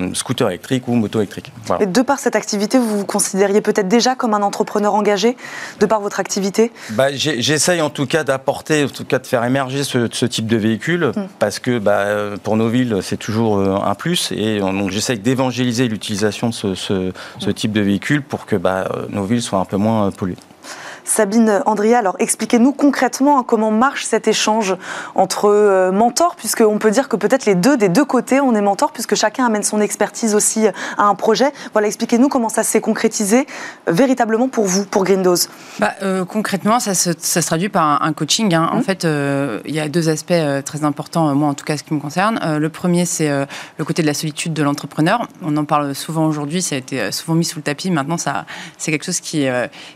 euh, 0.00 0.14
scooters 0.14 0.48
électriques 0.48 0.88
ou 0.88 0.94
motos 0.94 1.20
électriques. 1.20 1.52
Et 1.80 1.86
de 1.86 2.02
par 2.02 2.18
cette 2.18 2.36
activité, 2.36 2.78
vous 2.78 2.98
vous 2.98 3.04
considériez 3.04 3.60
peut-être 3.60 3.88
déjà 3.88 4.14
comme 4.14 4.34
un 4.34 4.42
entrepreneur 4.42 4.94
engagé, 4.94 5.36
de 5.80 5.86
par 5.86 6.00
votre 6.00 6.20
activité 6.20 6.72
bah, 6.90 7.12
J'essaye 7.12 7.80
en 7.80 7.90
tout 7.90 8.06
cas 8.06 8.24
d'apporter, 8.24 8.84
en 8.84 8.88
tout 8.88 9.04
cas 9.04 9.18
de 9.18 9.26
faire 9.26 9.44
émerger 9.44 9.84
ce, 9.84 10.26
type 10.26 10.46
de 10.46 10.56
véhicule, 10.56 11.12
mm. 11.14 11.26
parce 11.38 11.58
que 11.58 11.78
bah, 11.78 12.06
pour 12.42 12.56
nos 12.56 12.68
villes, 12.68 12.98
c'est 13.02 13.16
toujours 13.16 13.58
un 13.58 13.94
plus. 13.94 14.32
Et 14.32 14.60
donc 14.60 14.90
j'essaye 14.90 15.18
d'évangéliser 15.18 15.88
l'utilisation 15.88 16.50
de 16.50 16.74
ce, 16.74 17.50
type 17.50 17.72
de 17.72 17.80
véhicule 17.80 18.22
pour 18.22 18.46
que 18.46 18.56
bah, 18.56 18.88
nos 19.10 19.24
villes 19.24 19.42
soient 19.42 19.58
un 19.58 19.64
peu 19.64 19.76
moins 19.76 20.10
polluées. 20.10 20.36
Sabine 21.04 21.62
Andria, 21.66 21.98
alors 21.98 22.16
expliquez-nous 22.18 22.72
concrètement 22.72 23.38
hein, 23.38 23.44
comment 23.46 23.70
marche 23.70 24.04
cet 24.04 24.28
échange 24.28 24.76
entre 25.14 25.46
euh, 25.46 25.92
mentors, 25.92 26.36
puisqu'on 26.36 26.78
peut 26.78 26.90
dire 26.90 27.08
que 27.08 27.16
peut-être 27.16 27.46
les 27.46 27.54
deux, 27.54 27.76
des 27.76 27.88
deux 27.88 28.04
côtés, 28.04 28.40
on 28.40 28.54
est 28.54 28.60
mentors, 28.60 28.92
puisque 28.92 29.14
chacun 29.14 29.46
amène 29.46 29.62
son 29.62 29.80
expertise 29.80 30.34
aussi 30.34 30.66
à 30.66 31.04
un 31.04 31.14
projet. 31.14 31.52
Voilà, 31.72 31.88
expliquez-nous 31.88 32.28
comment 32.28 32.48
ça 32.48 32.62
s'est 32.62 32.80
concrétisé 32.80 33.46
euh, 33.88 33.92
véritablement 33.92 34.48
pour 34.48 34.66
vous, 34.66 34.84
pour 34.84 35.04
Grindose. 35.04 35.48
Bah, 35.78 35.92
euh, 36.02 36.24
concrètement, 36.24 36.80
ça 36.80 36.94
se, 36.94 37.40
traduit 37.40 37.68
par 37.68 38.02
un, 38.02 38.12
coaching. 38.12 38.54
Hein. 38.54 38.70
En 38.72 38.78
mmh. 38.78 38.82
fait, 38.82 39.06
il 39.64 39.74
y 39.74 39.80
a 39.80 39.88
deux 39.88 40.08
aspects 40.08 40.32
très 40.64 40.84
importants, 40.84 41.34
moi 41.34 41.48
en 41.48 41.54
tout 41.54 41.64
cas, 41.64 41.76
ce 41.76 41.82
qui 41.82 41.94
me 41.94 42.00
concerne. 42.00 42.58
le 42.58 42.68
premier, 42.68 43.04
c'est 43.04 43.28
le 43.78 43.84
côté 43.84 44.02
de 44.02 44.06
la 44.06 44.14
solitude 44.14 44.52
de 44.52 44.62
l'entrepreneur. 44.62 45.26
On 45.42 45.56
en 45.56 45.64
parle 45.64 45.94
souvent 45.94 46.26
aujourd'hui, 46.26 46.62
ça 46.62 46.74
a 46.74 46.78
été 46.78 47.10
souvent 47.10 47.34
mis 47.34 47.44
sous 47.44 47.58
le 47.58 47.62
tapis. 47.62 47.90
Maintenant, 47.90 48.18
ça, 48.18 48.44
c'est 48.78 48.90
quelque 48.90 49.04
chose 49.04 49.20
qui, 49.20 49.46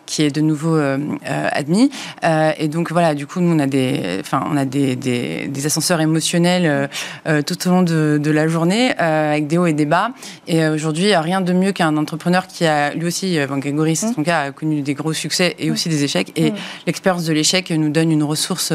qui 0.07 0.23
est 0.23 0.31
de 0.31 0.41
nouveau 0.41 0.77
euh, 0.77 0.96
admis. 1.25 1.91
Euh, 2.25 2.53
et 2.59 2.69
donc 2.69 2.93
voilà, 2.93 3.15
du 3.15 3.27
coup, 3.27 3.41
nous 3.41 3.55
on 3.55 3.59
a 3.59 3.67
des, 3.67 4.19
enfin, 4.21 4.45
on 4.51 4.57
a 4.57 4.65
des, 4.65 4.97
des, 4.97 5.67
ascenseurs 5.67 6.01
émotionnels 6.01 6.89
euh, 7.27 7.43
tout 7.43 7.67
au 7.67 7.71
long 7.71 7.83
de, 7.83 8.21
de 8.23 8.31
la 8.31 8.47
journée 8.47 8.93
avec 8.97 9.47
des 9.47 9.59
hauts 9.59 9.67
et 9.67 9.73
des 9.73 9.87
bas. 9.87 10.11
Et 10.47 10.67
aujourd'hui, 10.69 11.15
rien 11.17 11.41
de 11.41 11.53
mieux 11.53 11.73
qu'un 11.73 11.97
entrepreneur 11.97 12.47
qui 12.47 12.67
a 12.67 12.95
lui 12.95 13.07
aussi, 13.07 13.39
bon, 13.49 13.59
Grégory, 13.59 13.97
c'est 13.97 14.13
son 14.13 14.23
cas, 14.23 14.43
a 14.43 14.53
connu 14.53 14.83
des 14.83 14.95
gros 14.95 15.13
succès 15.13 15.57
et 15.59 15.71
mmh. 15.71 15.73
aussi 15.73 15.89
des 15.89 16.05
échecs. 16.05 16.33
Et 16.37 16.51
mmh. 16.51 16.55
l'expérience 16.87 17.25
de 17.25 17.33
l'échec 17.33 17.71
nous 17.71 17.91
donne 17.91 18.13
une 18.13 18.23
ressource 18.23 18.73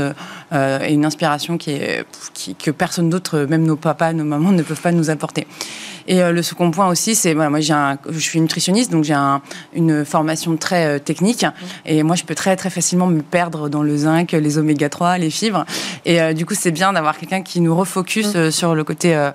et 0.52 0.94
une 0.94 1.06
inspiration 1.06 1.58
qui 1.58 1.72
est, 1.72 2.06
qui, 2.34 2.56
que 2.56 2.72
personne 2.72 3.10
d'autre, 3.10 3.46
même 3.50 3.64
nos 3.64 3.76
papas, 3.76 4.14
nos 4.14 4.26
mamans, 4.26 4.52
ne 4.52 4.64
peuvent 4.64 4.82
pas 4.82 4.92
nous 4.92 5.10
apporter. 5.10 5.48
Et 6.08 6.22
euh, 6.22 6.32
le 6.32 6.42
second 6.42 6.72
point 6.72 6.88
aussi, 6.88 7.16
c'est 7.16 7.34
voilà, 7.34 7.50
moi 7.50 7.60
j'ai 7.60 7.72
je 8.10 8.20
suis 8.20 8.40
nutritionniste, 8.40 8.92
donc 8.92 9.04
j'ai 9.04 9.16
une 9.74 10.06
formation 10.06 10.58
très 10.58 10.86
euh, 10.86 11.00
technique. 11.00 11.46
Et 11.86 12.04
moi, 12.04 12.16
je 12.16 12.24
peux 12.24 12.36
très 12.36 12.56
très 12.56 12.70
facilement 12.70 13.08
me 13.08 13.22
perdre 13.22 13.70
dans 13.70 13.84
le 13.84 13.96
zinc, 13.98 14.32
les 14.32 14.58
oméga 14.58 14.90
3, 14.90 15.18
les 15.18 15.30
fibres. 15.30 15.66
Et 16.06 16.22
euh, 16.22 16.34
du 16.34 16.46
coup, 16.46 16.54
c'est 16.54 16.72
bien 16.72 16.94
d'avoir 16.94 17.18
quelqu'un 17.18 17.42
qui 17.42 17.62
nous 17.62 17.76
refocus 17.76 18.36
mm. 18.36 18.52
sur 18.52 18.76
le 18.76 18.84
côté 18.84 19.30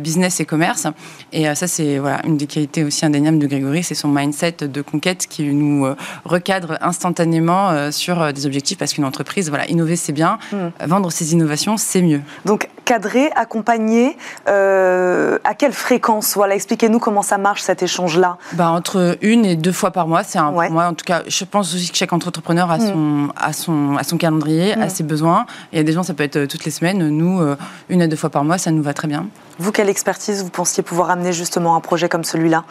business 0.00 0.40
et 0.40 0.44
commerce. 0.44 0.86
Et 1.32 1.54
ça, 1.54 1.66
c'est 1.66 1.98
voilà 1.98 2.24
une 2.26 2.36
des 2.36 2.46
qualités 2.46 2.84
aussi 2.84 3.04
indéniables 3.04 3.38
de 3.38 3.46
Grégory, 3.46 3.82
c'est 3.82 3.94
son 3.94 4.08
mindset 4.08 4.56
de 4.62 4.82
conquête 4.82 5.26
qui 5.28 5.44
nous 5.44 5.86
recadre 6.24 6.78
instantanément 6.80 7.90
sur 7.90 8.32
des 8.32 8.46
objectifs 8.46 8.78
parce 8.78 8.92
qu'une 8.92 9.04
entreprise, 9.04 9.48
voilà, 9.48 9.68
innover 9.68 9.96
c'est 9.96 10.12
bien, 10.12 10.38
mm. 10.52 10.86
vendre 10.86 11.10
ses 11.10 11.32
innovations 11.32 11.76
c'est 11.76 12.02
mieux. 12.02 12.20
Donc 12.44 12.68
cadrer, 12.88 13.30
accompagner, 13.36 14.16
à 14.46 15.54
quelle 15.56 15.72
fréquence? 15.72 16.34
Voilà, 16.34 16.54
expliquez-nous 16.54 16.98
comment 16.98 17.22
ça 17.22 17.36
marche 17.36 17.60
cet 17.60 17.82
échange-là. 17.82 18.38
Bah, 18.54 18.70
entre 18.70 19.18
une 19.20 19.44
et 19.44 19.56
deux 19.56 19.72
fois 19.72 19.90
par 19.90 20.08
mois, 20.08 20.24
c'est 20.24 20.38
un. 20.38 20.50
Moi, 20.50 20.86
en 20.86 20.94
tout 20.94 21.04
cas, 21.04 21.22
je 21.26 21.44
pense 21.44 21.74
aussi 21.74 21.90
que 21.90 21.96
chaque 21.96 22.12
entrepreneur 22.12 22.70
a 22.70 22.78
mm. 22.78 22.80
son, 22.80 23.28
a 23.36 23.52
son, 23.52 23.96
a 23.96 24.04
son 24.04 24.16
calendrier, 24.16 24.72
a 24.72 24.86
mm. 24.86 24.90
ses 24.90 25.02
besoins. 25.02 25.46
Il 25.72 25.78
y 25.78 25.80
a 25.80 25.84
des 25.84 25.92
gens, 25.92 26.02
ça 26.02 26.14
peut 26.14 26.24
être 26.24 26.36
euh, 26.36 26.46
toutes 26.46 26.64
les 26.64 26.70
semaines. 26.70 27.08
Nous, 27.08 27.40
euh, 27.40 27.56
une 27.88 28.02
à 28.02 28.06
deux 28.06 28.16
fois 28.16 28.30
par 28.30 28.44
mois, 28.44 28.58
ça 28.58 28.70
nous 28.70 28.82
va 28.82 28.94
très 28.94 29.08
bien. 29.08 29.26
Vous, 29.58 29.72
quelle 29.72 29.88
expertise 29.88 30.42
vous 30.42 30.50
pensiez 30.50 30.82
pouvoir 30.82 31.10
amener 31.10 31.32
justement 31.32 31.76
un 31.76 31.80
projet 31.80 32.08
comme 32.08 32.24
celui-là? 32.24 32.64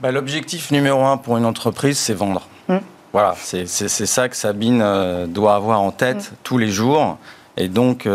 Bah, 0.00 0.10
L'objectif 0.10 0.70
numéro 0.70 1.04
un 1.04 1.16
pour 1.16 1.36
une 1.36 1.44
entreprise, 1.44 1.98
c'est 1.98 2.14
vendre. 2.14 2.48
Mm. 2.68 2.78
Voilà, 3.12 3.34
c'est 3.36 3.66
ça 3.66 4.28
que 4.28 4.36
Sabine 4.36 4.80
euh, 4.82 5.26
doit 5.26 5.54
avoir 5.54 5.82
en 5.82 5.90
tête 5.90 6.32
tous 6.42 6.56
les 6.56 6.70
jours. 6.70 7.18
Et 7.56 7.68
donc, 7.68 8.08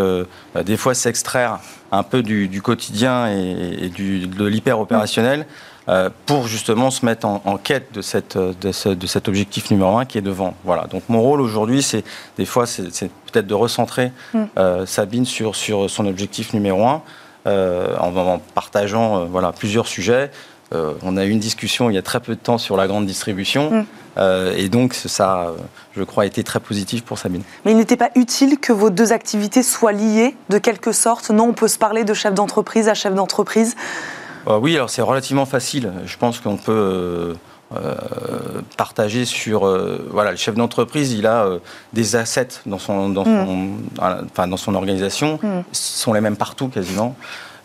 bah, 0.54 0.64
des 0.64 0.78
fois, 0.78 0.94
s'extraire 0.94 1.60
un 1.92 2.04
peu 2.04 2.24
du, 2.24 2.62
quotidien 2.62 3.28
et, 3.28 3.90
du, 3.90 4.28
de 4.28 4.46
l'hyper 4.46 4.80
opérationnel 4.80 5.46
euh, 5.90 6.10
pour 6.26 6.48
justement 6.48 6.92
se 6.92 7.06
mettre 7.06 7.26
en, 7.26 7.58
quête 7.58 7.94
de, 7.94 8.02
cette, 8.02 8.38
de, 8.38 8.72
cet 8.72 9.28
objectif 9.30 9.72
numéro 9.72 9.98
un 9.98 10.04
qui 10.04 10.18
est 10.18 10.22
devant. 10.22 10.54
Voilà. 10.66 10.84
Donc 10.88 11.04
mon 11.08 11.22
rôle 11.22 11.40
aujourd'hui, 11.40 11.82
c'est 11.82 12.04
des 12.38 12.46
fois, 12.46 12.66
c'est 12.66 13.10
peut-être 13.32 13.48
de 13.48 13.54
recentrer 13.54 14.12
mm. 14.34 14.44
euh, 14.58 14.86
Sabine 14.86 15.26
sur, 15.26 15.56
sur 15.56 15.90
son 15.90 16.06
objectif 16.06 16.54
numéro 16.54 16.86
un 16.86 17.02
euh, 17.48 17.96
en, 18.00 18.40
partageant 18.54 19.26
voilà, 19.26 19.54
plusieurs 19.54 19.88
sujets. 19.88 20.30
On 20.72 21.18
a 21.18 21.26
eu 21.26 21.30
une 21.30 21.40
discussion 21.40 21.90
il 21.90 21.94
y 21.94 21.98
a 21.98 22.02
très 22.02 22.20
peu 22.20 22.36
de 22.36 22.40
temps 22.40 22.58
sur 22.58 22.78
la 22.78 22.88
grande 22.88 23.06
distribution. 23.06 23.72
Mm. 23.72 23.86
Euh, 24.18 24.54
et 24.56 24.70
donc, 24.70 24.94
ça, 24.94 25.54
je 25.96 26.04
crois, 26.04 26.24
a 26.24 26.26
été 26.26 26.44
très 26.44 26.60
positif 26.60 27.04
pour 27.04 27.18
Sabine. 27.18 27.44
Mais 27.66 27.72
il 27.72 27.78
n'était 27.78 27.98
pas 27.98 28.10
utile 28.16 28.58
que 28.60 28.74
vos 28.74 28.90
deux 28.90 29.14
activités 29.14 29.64
soient 29.64 29.92
liées 29.92 30.36
de 30.50 30.58
quelque 30.58 30.92
sorte? 30.92 31.30
Non, 31.30 31.50
on 31.50 31.54
peut 31.54 31.68
se 31.68 31.78
parler 31.78 32.04
de 32.04 32.14
chef 32.14 32.34
d'entreprise 32.34 32.90
à 32.90 32.94
chef 32.94 33.14
d'entreprise 33.14 33.76
euh, 34.48 34.58
Oui, 34.58 34.76
alors 34.76 34.90
c'est 34.90 35.02
relativement 35.02 35.46
facile. 35.46 35.92
Je 36.06 36.18
pense 36.18 36.40
qu'on 36.40 36.58
peut. 36.58 37.36
Euh, 37.76 37.96
partager 38.78 39.26
sur 39.26 39.68
voilà 40.10 40.32
le 40.32 40.38
chef 40.38 40.56
d'entreprise 40.56 41.12
il 41.12 41.28
a 41.28 41.46
des 41.92 42.16
assets 42.16 42.62
dans 42.66 42.80
son 42.80 43.10
dans 43.10 43.26
son, 43.26 43.46
mm. 43.46 43.78
enfin, 44.32 44.48
dans 44.48 44.56
son 44.56 44.74
organisation 44.74 45.38
mm. 45.44 45.64
sont 45.74 46.14
les 46.14 46.22
mêmes 46.22 46.38
partout 46.38 46.70
quasiment 46.70 47.18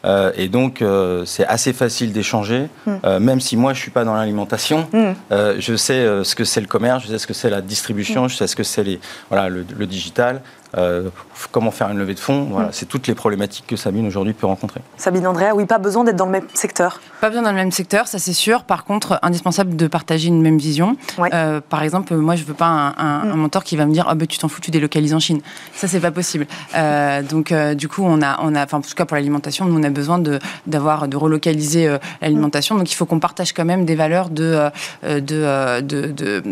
euh, 0.05 0.33
et 0.37 0.49
donc, 0.49 0.83
euh, 0.83 1.25
c'est 1.25 1.47
assez 1.47 1.73
facile 1.73 2.13
d'échanger, 2.13 2.69
hmm. 2.87 2.95
euh, 3.05 3.21
même 3.21 3.41
si 3.41 3.57
moi, 3.57 3.73
je 3.73 3.79
ne 3.79 3.83
suis 3.83 3.91
pas 3.91 4.05
dans 4.05 4.15
l'alimentation. 4.15 4.89
Hmm. 4.93 5.13
je 5.59 5.77
sais 5.77 6.25
ce 6.25 6.35
que 6.35 6.45
c'est 6.45 6.61
le 6.61 6.67
commerce, 6.67 7.05
je 7.05 7.09
sais 7.09 7.19
ce 7.19 7.27
que 7.27 7.35
c'est 7.35 7.51
la 7.51 7.61
distribution, 7.61 8.25
hmm. 8.25 8.29
je 8.29 8.37
sais 8.37 8.47
ce 8.47 8.57
que 8.57 8.63
c'est 8.63 8.99
voilà, 9.29 9.49
le, 9.49 9.65
le, 9.77 9.87
digital. 9.87 10.43
Euh, 10.79 11.11
comment 11.51 11.71
faire 11.71 11.91
une 11.91 11.99
levée 11.99 12.15
de 12.15 12.21
fonds. 12.21 12.45
Voilà, 12.51 12.69
mm. 12.69 12.73
c'est 12.73 12.87
toutes 12.87 13.07
les 13.07 13.15
problématiques 13.15 13.67
que 13.67 13.77
Sabine 13.77 14.07
aujourd'hui 14.07 14.33
peut 14.33 14.47
rencontrer. 14.47 14.81
Sabine 14.97 15.27
Andrea, 15.27 15.55
oui, 15.55 15.67
pas 15.67 15.79
besoin 15.79 16.03
d'être 16.05 16.17
dans 16.17 16.25
le 16.25 16.31
même 16.31 16.47
secteur. 16.55 17.01
Pas 17.21 17.29
besoin 17.29 17.43
dans 17.43 17.51
le 17.51 17.57
même 17.57 17.73
secteur, 17.73 18.09
ça 18.09 18.19
c'est 18.19 18.33
sûr. 18.33 18.65
Par 18.65 18.85
contre, 18.85 19.19
indispensable 19.23 19.77
de 19.77 19.87
partager 19.87 20.29
une 20.29 20.41
même 20.41 20.59
vision. 20.59 20.97
Euh, 21.19 21.61
par 21.61 21.83
exemple, 21.83 22.15
moi 22.15 22.37
je 22.37 22.45
veux 22.45 22.55
pas 22.55 22.95
un, 22.97 23.25
mm. 23.25 23.35
mentor 23.35 23.65
qui 23.65 23.77
va 23.77 23.85
me 23.85 23.93
dire 23.93 24.09
oh, 24.11 24.15
ben, 24.15 24.27
tu 24.27 24.39
t'en 24.39 24.49
fous, 24.49 24.63
tu 24.63 24.71
délocalises 24.71 25.15
en 25.15 25.21
Chine. 25.21 25.41
Ça 25.75 25.89
c'est 25.89 26.01
pas 26.01 26.11
possible. 26.11 26.47
Euh, 26.75 27.23
donc 27.23 27.53
du 27.53 27.89
coup, 27.89 28.03
on 28.05 28.23
a, 28.23 28.39
on 28.43 28.55
a, 28.55 28.65
enfin 28.65 28.79
en 28.79 28.83
tout 28.83 28.95
cas 28.97 29.05
pour 29.05 29.17
l'alimentation, 29.17 29.67
nous 29.67 29.79
on 29.79 29.83
a 29.83 29.91
besoin 29.91 30.19
de 30.19 30.39
d'avoir 30.67 31.07
de 31.07 31.17
relocaliser 31.17 31.99
l'alimentation. 32.23 32.77
Donc 32.77 32.91
il 32.91 32.95
faut 32.95 33.05
qu'on 33.05 33.21
partage 33.21 33.53
quand 33.53 33.67
même 33.67 33.85
des 33.85 33.95
valeurs 33.95 34.31
de 34.31 34.71
de, 35.03 35.81
de, 35.81 36.43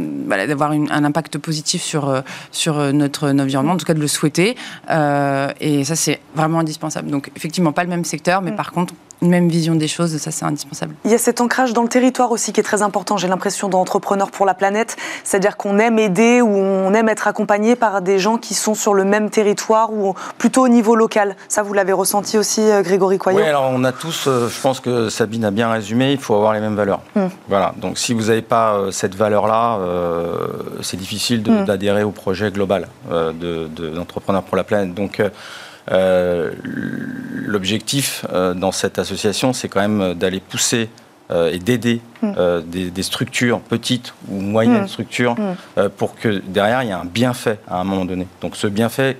d'avoir 0.46 0.72
un 0.72 1.04
impact 1.04 1.38
positif 1.38 1.83
sur 1.83 2.22
sur 2.52 2.92
notre 2.92 3.30
environnement, 3.30 3.72
en 3.72 3.76
tout 3.78 3.87
cas 3.87 3.94
de 3.94 4.00
le 4.00 4.10
souhaiter. 4.11 4.57
Euh, 4.90 5.53
et 5.61 5.85
ça, 5.85 5.96
c'est 5.96 6.20
vraiment 6.35 6.61
indispensable. 6.61 7.11
Donc, 7.11 7.31
effectivement, 7.37 7.73
pas 7.73 7.85
le 7.85 7.90
même 7.90 8.05
secteur, 8.05 8.42
mais 8.42 8.51
mm. 8.51 8.57
par 8.57 8.73
contre, 8.73 8.94
une 9.22 9.28
même 9.28 9.48
vision 9.48 9.74
des 9.74 9.88
choses, 9.88 10.16
ça 10.16 10.30
c'est 10.30 10.44
indispensable. 10.44 10.94
Il 11.04 11.11
y 11.11 11.14
a 11.14 11.18
cet 11.18 11.40
ancrage 11.40 11.72
dans 11.72 11.83
le 11.83 11.88
territoire 11.88 12.30
aussi 12.30 12.52
qui 12.52 12.61
est 12.61 12.64
très 12.64 12.83
important, 12.83 13.16
j'ai 13.16 13.28
l'impression, 13.28 13.68
d'entrepreneurs 13.68 14.30
pour 14.30 14.46
la 14.46 14.54
planète, 14.54 14.96
c'est-à-dire 15.24 15.56
qu'on 15.56 15.78
aime 15.78 15.98
aider 15.98 16.40
ou 16.40 16.48
on 16.48 16.92
aime 16.94 17.09
être 17.09 17.28
accompagné 17.28 17.76
par 17.76 18.02
des 18.02 18.18
gens 18.18 18.38
qui 18.38 18.54
sont 18.54 18.74
sur 18.74 18.94
le 18.94 19.04
même 19.04 19.30
territoire 19.30 19.92
ou 19.92 20.14
plutôt 20.38 20.64
au 20.64 20.68
niveau 20.68 20.96
local. 20.96 21.37
Ça, 21.48 21.62
vous 21.62 21.74
l'avez 21.74 21.92
ressenti 21.92 22.38
aussi, 22.38 22.62
euh, 22.62 22.83
Grégory 22.83 23.18
Coyot 23.18 23.38
Oui, 23.38 23.44
alors 23.44 23.70
on 23.72 23.85
a 23.85 23.92
tous, 23.92 24.26
euh, 24.26 24.48
je 24.48 24.61
pense 24.61 24.80
que 24.80 25.09
Sabine 25.09 25.44
a 25.44 25.50
bien 25.50 25.70
résumé, 25.70 26.12
il 26.12 26.18
faut 26.18 26.35
avoir 26.35 26.54
les 26.54 26.61
mêmes 26.61 26.76
valeurs. 26.76 27.00
Hmm. 27.14 27.28
Voilà, 27.48 27.74
donc 27.76 27.98
si 27.98 28.14
vous 28.14 28.24
n'avez 28.24 28.42
pas 28.42 28.74
euh, 28.74 28.90
cette 28.90 29.14
valeur-là, 29.14 29.78
c'est 30.83 30.96
difficile 30.96 31.42
hmm. 31.46 31.64
d'adhérer 31.64 32.02
au 32.02 32.11
projet 32.11 32.50
global 32.50 32.88
d'entrepreneurs 33.11 34.42
de, 34.42 34.46
pour 34.46 34.56
la 34.56 34.64
planète. 34.64 34.94
Donc, 34.94 35.20
euh, 35.20 35.30
l'objectif 35.90 38.24
euh, 38.33 38.55
dans 38.55 38.72
cette 38.72 38.98
association, 38.98 39.53
c'est 39.53 39.68
quand 39.68 39.81
même 39.81 40.14
d'aller 40.14 40.40
pousser 40.40 40.88
euh, 41.31 41.53
et 41.53 41.59
d'aider 41.59 42.00
hmm. 42.22 42.33
des, 42.66 43.03
structures 43.03 43.61
petites 43.61 44.14
ou 44.29 44.40
moyennes 44.40 44.85
hmm. 44.85 44.88
structures 44.88 45.35
hmm. 45.35 45.88
pour 45.96 46.14
que 46.14 46.42
derrière 46.46 46.83
il 46.83 46.87
y 46.87 46.90
ait 46.90 46.94
un 46.94 47.05
bienfait 47.05 47.59
à 47.68 47.81
un 47.81 47.85
moment 47.85 48.05
donné. 48.05 48.26
Donc 48.40 48.57
ce 48.57 48.66
bienfait, 48.66 49.16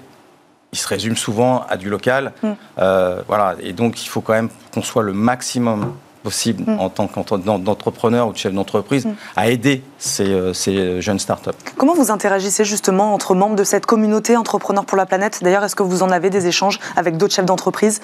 il 0.73 0.79
se 0.79 0.87
résume 0.87 1.17
souvent 1.17 1.65
à 1.69 1.77
du 1.77 1.89
local. 1.89 2.33
voilà, 2.77 3.57
et 3.61 3.73
donc 3.73 4.03
il 4.03 4.09
faut 4.09 4.21
quand 4.21 4.35
même 4.35 4.51
qu'on 4.73 4.83
soit 4.83 5.03
le 5.03 5.13
maximum 5.13 5.95
possible 6.23 6.65
mm. 6.67 6.79
en 6.79 6.89
tant 6.89 7.07
qu'entrepreneur 7.07 8.29
ou 8.29 8.33
de 8.33 8.39
chef 8.39 8.53
d'entreprise 8.53 9.07
mm. 9.07 9.15
à 9.37 9.49
aider 9.49 9.83
ces, 9.99 10.29
euh, 10.29 10.53
ces, 10.53 11.01
jeunes 11.01 11.19
startups. 11.19 11.51
Comment 11.77 11.95
vous 11.95 12.11
interagissez 12.11 12.65
justement 12.65 13.15
entre 13.15 13.35
membres 13.35 13.57
de 13.57 13.65
cette 13.65 13.87
communauté 13.87 14.37
Entrepreneurs 14.37 14.85
pour 14.85 14.97
la 14.97 15.07
planète? 15.07 15.41
D'ailleurs, 15.43 15.65
est-ce 15.65 15.77
que 15.77 15.83
vous 15.83 16.03
en 16.03 16.11
avez 16.11 16.31
des 16.31 16.47
échanges 16.47 16.79
avec 16.97 17.17
d'autres 17.17 17.35
chefs 17.35 17.47
d'entreprise? 17.47 18.01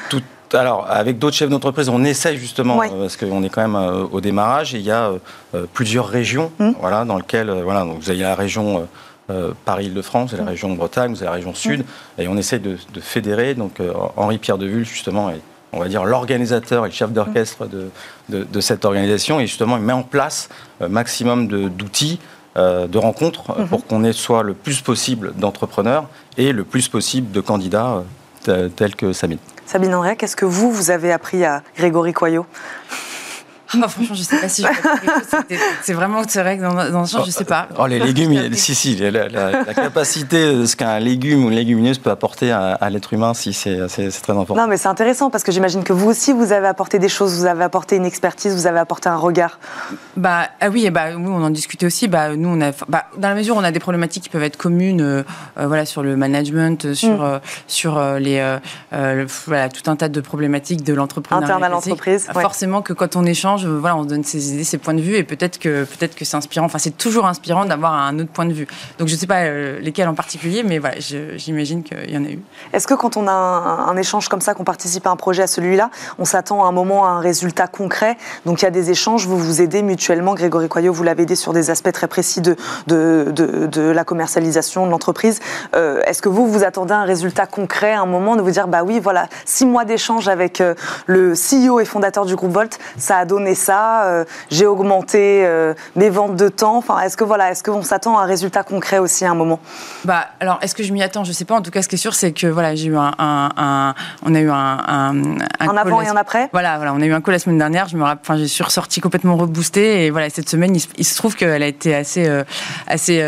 Alors, 0.52 0.87
avec 0.88 1.18
d'autres 1.18 1.37
chefs 1.37 1.50
d'entreprise, 1.50 1.88
on 1.88 2.05
essaye 2.05 2.37
justement, 2.37 2.81
euh, 2.83 3.00
parce 3.00 3.16
qu'on 3.16 3.42
est 3.42 3.48
quand 3.48 3.62
même 3.62 3.76
euh, 3.76 4.05
au 4.11 4.20
démarrage, 4.20 4.74
et 4.74 4.79
il 4.79 4.85
y 4.85 4.92
a 4.92 5.12
plusieurs 5.72 6.07
régions 6.07 6.52
mm. 6.59 6.72
voilà, 6.81 7.05
dans 7.05 7.16
lesquelles, 7.16 7.50
voilà, 7.64 7.85
donc 7.85 8.00
vous 8.00 8.11
avez 8.11 8.20
la 8.20 8.35
région... 8.35 8.87
Paris-Île-de-France, 9.64 10.31
vous 10.31 10.37
avez 10.37 10.44
la 10.44 10.50
région 10.50 10.70
de 10.70 10.76
Bretagne, 10.76 11.11
vous 11.11 11.16
avez 11.16 11.26
la 11.26 11.33
région 11.33 11.52
Sud, 11.52 11.85
et 12.16 12.29
on 12.29 12.37
essaye 12.37 12.61
de, 12.61 12.76
de 12.94 13.00
fédérer. 13.00 13.55
Donc 13.55 13.83
Henri 14.16 14.38
Pierre 14.38 14.57
de 14.57 14.66
Devule, 14.66 14.87
justement, 14.87 15.31
est 15.31 15.40
on 15.72 15.81
va 15.81 15.88
dire, 15.88 16.05
l'organisateur 16.05 16.85
et 16.85 16.88
le 16.88 16.94
chef 16.94 17.12
d'orchestre 17.12 17.66
de, 17.66 17.90
de, 18.29 18.61
cette 18.61 18.85
organisation. 18.85 19.40
Et 19.40 19.46
justement, 19.46 19.76
il 19.76 19.83
met 19.83 19.92
en 19.92 20.02
place 20.02 20.48
un 20.81 20.88
maximum 20.88 21.48
d'outils, 21.48 22.18
euh, 22.57 22.87
de, 22.87 22.98
rencontres, 22.98 23.50
euh, 23.50 23.62
mhm. 23.62 23.68
pour 23.68 23.87
qu'on 23.87 24.05
ait 24.05 24.12
soit 24.12 24.42
le 24.42 24.55
plus 24.55 24.81
possible 24.81 25.33
d'entrepreneurs 25.37 26.09
et 26.38 26.52
le 26.52 26.64
plus 26.64 26.88
possible 26.88 27.31
de 27.31 27.40
candidats 27.40 28.02
euh, 28.48 28.68
tels 28.68 28.96
que 28.96 29.12
Sabine. 29.12 29.38
Sabine 29.66 29.94
André, 29.94 30.16
qu'est-ce 30.16 30.37
que 30.37 30.46
vous, 30.46 30.70
vous 30.70 30.90
avez 30.90 31.12
appris 31.12 31.44
à 31.44 31.62
Grégory 31.76 32.12
Coyot? 32.12 32.46
Ah, 33.74 33.88
franchement, 33.88 34.14
je 34.14 34.22
sais 34.22 34.38
pas 34.38 34.48
si 34.48 34.62
je 34.62 35.55
C'est 35.83 35.92
vraiment, 35.92 36.22
c'est 36.26 36.40
vrai 36.40 36.59
que 36.59 36.62
dans, 36.62 36.74
dans 36.74 37.00
le 37.00 37.07
sens, 37.07 37.26
je 37.26 37.31
sais 37.31 37.44
pas. 37.44 37.68
Oh, 37.79 37.87
les 37.87 37.98
légumes, 37.98 38.55
si, 38.55 38.74
si, 38.74 38.96
la, 38.96 39.29
la, 39.29 39.74
capacité 39.74 40.55
de 40.55 40.66
ce 40.66 40.76
qu'un 40.76 40.98
légume 40.98 41.44
ou 41.44 41.48
une 41.48 41.57
légumineuse 41.57 41.98
peut 41.98 42.11
apporter 42.11 42.52
à, 42.52 42.90
l'être 42.90 43.12
humain, 43.12 43.35
si, 43.35 43.52
c'est 43.52 43.87
très 43.88 44.33
important. 44.33 44.57
Non, 44.57 44.66
mais 44.66 44.76
c'est 44.76 44.88
intéressant 44.88 45.31
parce 45.31 45.44
que 45.44 45.52
j'imagine 45.52 45.85
que 45.85 45.92
vous 45.92 46.09
aussi, 46.09 46.33
vous 46.33 46.52
avez 46.52 46.66
apporté 46.66 46.98
des 46.98 47.09
choses, 47.09 47.35
vous 47.38 47.46
avez 47.46 47.64
apporté 47.64 47.96
une 47.96 48.07
expertise, 48.07 48.55
vous 48.55 48.66
avez 48.66 48.79
apporté 48.79 49.09
un 49.09 49.16
regard. 49.16 49.59
Bah, 50.16 50.48
ah 50.61 50.68
oui, 50.68 50.88
bah, 50.90 51.12
nous, 51.12 51.31
on 51.31 51.42
en 51.42 51.50
discutait 51.50 51.87
aussi. 51.87 52.09
Bah, 52.09 52.37
nous, 52.37 52.48
on 52.48 52.61
a, 52.61 52.72
bah, 52.88 53.07
dans 53.16 53.29
la 53.29 53.35
mesure 53.35 53.57
où 53.57 53.59
on 53.59 53.64
a 53.64 53.70
des 53.70 53.81
problématiques 53.81 54.24
qui 54.24 54.29
peuvent 54.29 54.42
être 54.42 54.57
communes, 54.57 55.00
euh, 55.00 55.22
euh, 55.59 55.66
voilà, 55.66 55.85
sur 55.87 56.02
le 56.02 56.16
management, 56.16 56.94
sur, 56.94 57.18
mm. 57.18 57.22
euh, 57.22 57.38
sur 57.66 58.00
les, 58.18 58.59
voilà, 59.46 59.68
tout 59.68 59.90
un 59.90 59.96
tas 59.96 60.09
de 60.09 60.20
problématiques 60.20 60.83
de 60.85 60.94
l'entrepreneuriat. 60.94 61.46
Interne 61.46 61.64
à 61.64 61.68
l'entreprise. 61.68 62.26
Forcément 62.33 62.83
que 62.83 62.92
quand 62.92 63.16
on 63.16 63.24
échange, 63.24 63.55
voilà, 63.64 63.96
on 63.96 64.04
donne 64.04 64.24
ses 64.24 64.52
idées, 64.52 64.64
ses 64.64 64.78
points 64.78 64.94
de 64.94 65.00
vue, 65.00 65.16
et 65.16 65.24
peut-être 65.24 65.58
que 65.58 65.86
c'est 66.24 66.36
inspirant. 66.36 66.66
Enfin, 66.66 66.78
c'est 66.78 66.96
toujours 66.96 67.26
inspirant 67.26 67.64
d'avoir 67.64 67.92
un 67.92 68.18
autre 68.18 68.30
point 68.30 68.46
de 68.46 68.52
vue. 68.52 68.66
Donc, 68.98 69.08
je 69.08 69.14
ne 69.14 69.18
sais 69.18 69.26
pas 69.26 69.44
euh, 69.44 69.80
lesquels 69.80 70.08
en 70.08 70.14
particulier, 70.14 70.62
mais 70.62 70.80
j'imagine 71.36 71.82
qu'il 71.82 72.10
y 72.10 72.16
en 72.16 72.24
a 72.24 72.28
eu. 72.28 72.40
Est-ce 72.72 72.86
que 72.86 72.94
quand 72.94 73.16
on 73.16 73.26
a 73.26 73.32
un, 73.32 73.96
échange 73.96 74.28
comme 74.28 74.40
ça, 74.40 74.54
qu'on 74.54 74.64
participe 74.64 75.06
à 75.06 75.10
un 75.10 75.16
projet 75.16 75.42
à 75.42 75.46
celui-là, 75.46 75.90
on 76.18 76.24
s'attend 76.24 76.64
à 76.64 76.68
un 76.68 76.72
moment 76.72 77.06
à 77.06 77.10
un 77.10 77.20
résultat 77.20 77.66
concret? 77.66 78.16
Donc, 78.44 78.62
il 78.62 78.64
y 78.64 78.68
a 78.68 78.70
des 78.70 78.90
échanges, 78.90 79.26
vous 79.26 79.38
vous 79.38 79.62
aidez 79.62 79.82
mutuellement. 79.82 80.34
Grégory 80.34 80.68
Coyot, 80.68 80.92
vous 80.92 81.02
l'avez 81.02 81.22
aidé 81.22 81.34
sur 81.34 81.52
des 81.52 81.70
aspects 81.70 81.92
très 81.92 82.08
précis 82.08 82.40
de, 82.40 82.56
la 83.76 84.04
commercialisation 84.04 84.86
de 84.86 84.90
l'entreprise. 84.90 85.40
Euh, 85.74 86.02
est-ce 86.06 86.22
que 86.22 86.28
vous, 86.28 86.46
vous 86.46 86.64
attendez 86.64 86.92
un 86.92 87.04
résultat 87.04 87.46
concret, 87.46 87.92
un 87.92 88.06
moment 88.06 88.36
de 88.36 88.42
vous 88.42 88.50
dire, 88.50 88.68
bah 88.68 88.82
oui, 88.84 89.00
voilà, 89.00 89.28
six 89.44 89.66
mois 89.66 89.84
d'échange 89.84 90.28
avec 90.28 90.60
euh, 90.60 90.74
le 91.06 91.34
CEO 91.34 91.80
et 91.80 91.84
fondateur 91.84 92.26
du 92.26 92.36
groupe 92.36 92.52
Volt, 92.52 92.78
ça 92.98 93.18
a 93.18 93.24
donné 93.24 93.45
ça, 93.54 94.04
euh, 94.04 94.24
j'ai 94.50 94.66
augmenté 94.66 95.44
euh, 95.44 95.74
mes 95.94 96.11
ventes 96.11 96.37
de 96.37 96.48
temps. 96.48 96.76
Enfin, 96.76 97.00
est-ce 97.00 97.16
que 97.16 97.24
voilà, 97.24 97.50
est-ce 97.50 97.62
qu'on 97.62 97.82
s'attend 97.82 98.18
à 98.18 98.22
un 98.22 98.26
résultat 98.26 98.62
concret 98.62 98.98
aussi 98.98 99.24
à 99.24 99.30
un 99.30 99.35
moment? 99.35 99.61
Bah, 100.04 100.26
alors, 100.40 100.59
est-ce 100.62 100.74
que 100.74 100.82
je 100.82 100.92
m'y 100.92 101.02
attends? 101.02 101.24
Je 101.24 101.32
sais 101.32 101.44
pas. 101.44 101.54
En 101.54 101.62
tout 101.62 101.70
cas, 101.70 101.82
ce 101.82 101.88
qui 101.88 101.96
est 101.96 101.98
sûr, 101.98 102.14
c'est 102.14 102.32
que 102.32 102.46
voilà, 102.46 102.74
j'ai 102.74 102.88
eu 102.88 102.96
un, 102.96 103.94
on 104.24 104.35
a 104.35 104.40
eu 104.40 104.50
un, 104.50 104.54
un, 104.54 105.38
un 105.61 105.76
avant 105.76 106.00
et 106.02 106.09
un 106.09 106.16
après? 106.16 106.48
Voilà, 106.52 106.76
voilà, 106.76 106.94
on 106.94 107.00
a 107.00 107.06
eu 107.06 107.12
un 107.12 107.20
call 107.20 107.32
la 107.32 107.38
semaine 107.38 107.59
dernière. 107.59 107.88
Je 107.88 107.96
me, 107.96 108.04
enfin, 108.04 108.37
j'ai 108.37 108.48
suis 108.48 108.64
ressorti 108.64 109.00
complètement 109.00 109.37
reboosté 109.37 110.06
et 110.06 110.11
voilà, 110.11 110.30
cette 110.30 110.48
semaine, 110.48 110.76
il, 110.96 111.04
se 111.04 111.16
trouve 111.16 111.37
qu'elle 111.37 111.62
a 111.62 111.66
été 111.66 111.94
assez, 111.94 112.26
euh, 112.26 112.44
assez 112.87 113.22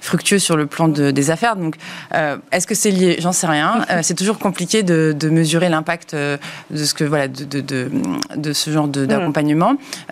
fructueuse 0.00 0.42
sur 0.42 0.56
le 0.56 0.66
plan 0.66 0.88
de, 0.88 1.10
des 1.10 1.30
affaires. 1.30 1.56
Donc, 1.56 1.76
est-ce 2.52 2.66
que 2.66 2.74
c'est 2.74 2.90
lié? 2.90 3.16
J'en 3.20 3.32
sais 3.32 3.46
rien. 3.46 3.84
c'est 4.02 4.14
toujours 4.14 4.38
compliqué 4.38 4.82
de, 4.82 5.14
de 5.18 5.28
mesurer 5.28 5.68
l'impact 5.68 6.14
de 6.14 6.38
ce 6.84 6.94
que 6.94 7.04
voilà, 7.04 7.28
de, 7.28 7.60
de, 7.60 8.52
ce 8.52 8.70
genre 8.70 8.86
mm. 8.86 9.26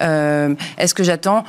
Euh, 0.03 0.55
est-ce 0.77 0.95
que 0.95 1.03
j'attends? 1.03 1.45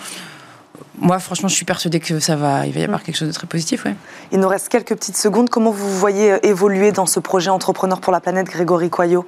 Moi, 0.99 1.19
franchement, 1.19 1.47
je 1.47 1.55
suis 1.55 1.65
persuadée 1.65 1.99
que 1.99 2.19
ça 2.19 2.35
va, 2.35 2.65
il 2.65 2.73
va 2.73 2.79
y 2.79 2.83
avoir 2.83 2.99
mm. 2.99 3.03
quelque 3.03 3.15
chose 3.15 3.27
de 3.27 3.33
très 3.33 3.47
positif. 3.47 3.85
Ouais. 3.85 3.95
Il 4.31 4.39
nous 4.39 4.47
reste 4.47 4.69
quelques 4.69 4.95
petites 4.95 5.17
secondes. 5.17 5.49
Comment 5.49 5.71
vous 5.71 5.97
voyez 5.97 6.33
euh, 6.33 6.39
évoluer 6.43 6.91
dans 6.91 7.05
ce 7.05 7.19
projet 7.19 7.49
Entrepreneur 7.49 7.99
pour 8.01 8.11
la 8.11 8.19
planète, 8.19 8.47
Grégory 8.47 8.89
Coyot? 8.89 9.25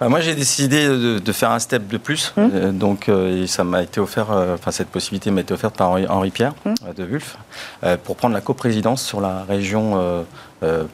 Bah, 0.00 0.08
moi, 0.08 0.20
j'ai 0.20 0.34
décidé 0.34 0.88
de, 0.88 1.32
faire 1.32 1.52
un 1.52 1.60
step 1.60 1.86
de 1.86 1.98
plus. 1.98 2.32
Mm. 2.36 2.48
Euh, 2.52 2.72
donc, 2.72 3.10
ça 3.46 3.64
m'a 3.64 3.82
été 3.82 4.00
offert, 4.00 4.30
enfin, 4.30 4.70
cette 4.72 4.88
possibilité 4.88 5.30
m'a 5.30 5.42
été 5.42 5.54
offerte 5.54 5.76
par 5.76 5.90
Henri, 5.90 6.30
Pierre 6.30 6.54
mm. 6.64 6.94
de 6.96 7.04
Wulf 7.04 7.36
pour 8.02 8.16
prendre 8.16 8.34
la 8.34 8.40
coprésidence 8.40 9.02
sur 9.02 9.20
la 9.20 9.44
région 9.44 10.24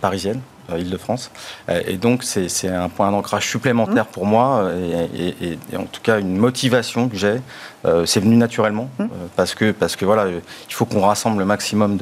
parisienne. 0.01 0.41
Île-de-France. 0.79 1.31
Euh, 1.69 1.81
et 1.87 1.97
donc, 1.97 2.25
c'est 2.25 2.69
un 2.69 2.89
point 2.89 3.11
d'ancrage 3.11 3.49
supplémentaire 3.49 4.05
mmh. 4.05 4.13
pour 4.13 4.27
moi 4.27 4.71
et, 5.15 5.59
en 5.77 5.85
tout 5.85 6.01
cas 6.03 6.19
une 6.19 6.37
motivation 6.37 7.09
que 7.09 7.17
j'ai. 7.17 7.41
Euh, 7.87 8.05
c'est 8.05 8.21
venu 8.21 8.37
naturellement 8.37 8.91
mmh. 8.99 9.03
euh, 9.03 9.07
parce, 9.37 9.55
que, 9.55 9.73
parce 9.73 9.97
que 9.97 10.05
voilà, 10.05 10.27
il 10.29 10.75
faut 10.75 10.85
qu'on 10.85 11.01
rassemble 11.01 11.39
le 11.39 11.45
maximum 11.45 11.99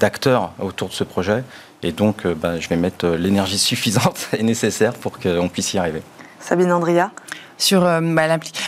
d'acteurs 0.00 0.52
autour 0.58 0.88
de 0.88 0.94
ce 0.94 1.04
projet. 1.04 1.44
Et 1.82 1.92
donc, 1.92 2.26
bah, 2.26 2.58
je 2.58 2.68
vais 2.68 2.76
mettre 2.76 3.06
l'énergie 3.06 3.58
suffisante 3.58 4.28
et 4.38 4.42
nécessaire 4.42 4.94
pour 4.94 5.18
qu'on 5.18 5.48
puisse 5.48 5.74
y 5.74 5.78
arriver. 5.78 6.02
Sabine 6.40 6.72
Andria 6.72 7.10
sur 7.58 7.84
euh, 7.84 8.00
bah, 8.00 8.22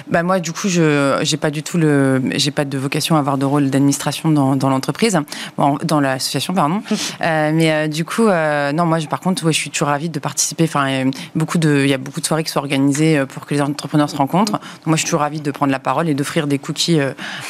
bah, 0.09 0.23
moi 0.23 0.39
du 0.41 0.53
coup 0.53 0.69
je 0.69 1.19
j'ai 1.23 1.37
pas 1.37 1.51
du 1.51 1.63
tout 1.63 1.79
le 1.79 2.23
j'ai 2.35 2.51
pas 2.51 2.65
de 2.65 2.79
vocation 2.79 3.17
à 3.17 3.19
avoir 3.19 3.39
de 3.39 3.45
rôle 3.45 3.71
d'administration 3.71 4.31
dans, 4.31 4.57
dans 4.57 4.69
l'entreprise. 4.69 5.19
Bon, 5.57 5.79
dans 5.83 6.01
l'association 6.01 6.55
pardon. 6.55 6.83
Euh, 7.23 7.51
mais 7.55 7.73
euh, 7.73 7.89
du 7.89 8.05
coup 8.05 8.27
euh, 8.27 8.73
non 8.73 8.85
moi 8.85 8.99
je, 8.99 9.07
par 9.07 9.21
contre 9.21 9.45
ouais, 9.47 9.53
je 9.53 9.59
suis 9.59 9.71
toujours 9.71 9.89
ravie 9.89 10.11
de 10.11 10.19
participer. 10.19 10.65
Enfin 10.65 11.11
beaucoup 11.35 11.57
de 11.57 11.83
il 11.85 11.89
y 11.89 11.95
a 11.95 11.99
beaucoup 11.99 12.21
de 12.21 12.27
soirées 12.27 12.45
qui 12.45 12.51
sont 12.51 12.59
organisées 12.59 13.25
pour 13.27 13.47
que 13.47 13.55
les 13.55 13.63
entrepreneurs 13.63 14.11
se 14.11 14.17
rencontrent. 14.17 14.53
Donc, 14.53 14.87
moi 14.87 14.97
je 14.97 15.01
suis 15.01 15.07
toujours 15.07 15.21
ravie 15.21 15.41
de 15.41 15.51
prendre 15.51 15.73
la 15.73 15.79
parole 15.79 16.09
et 16.09 16.15
d'offrir 16.15 16.47
des 16.47 16.59
cookies 16.59 16.99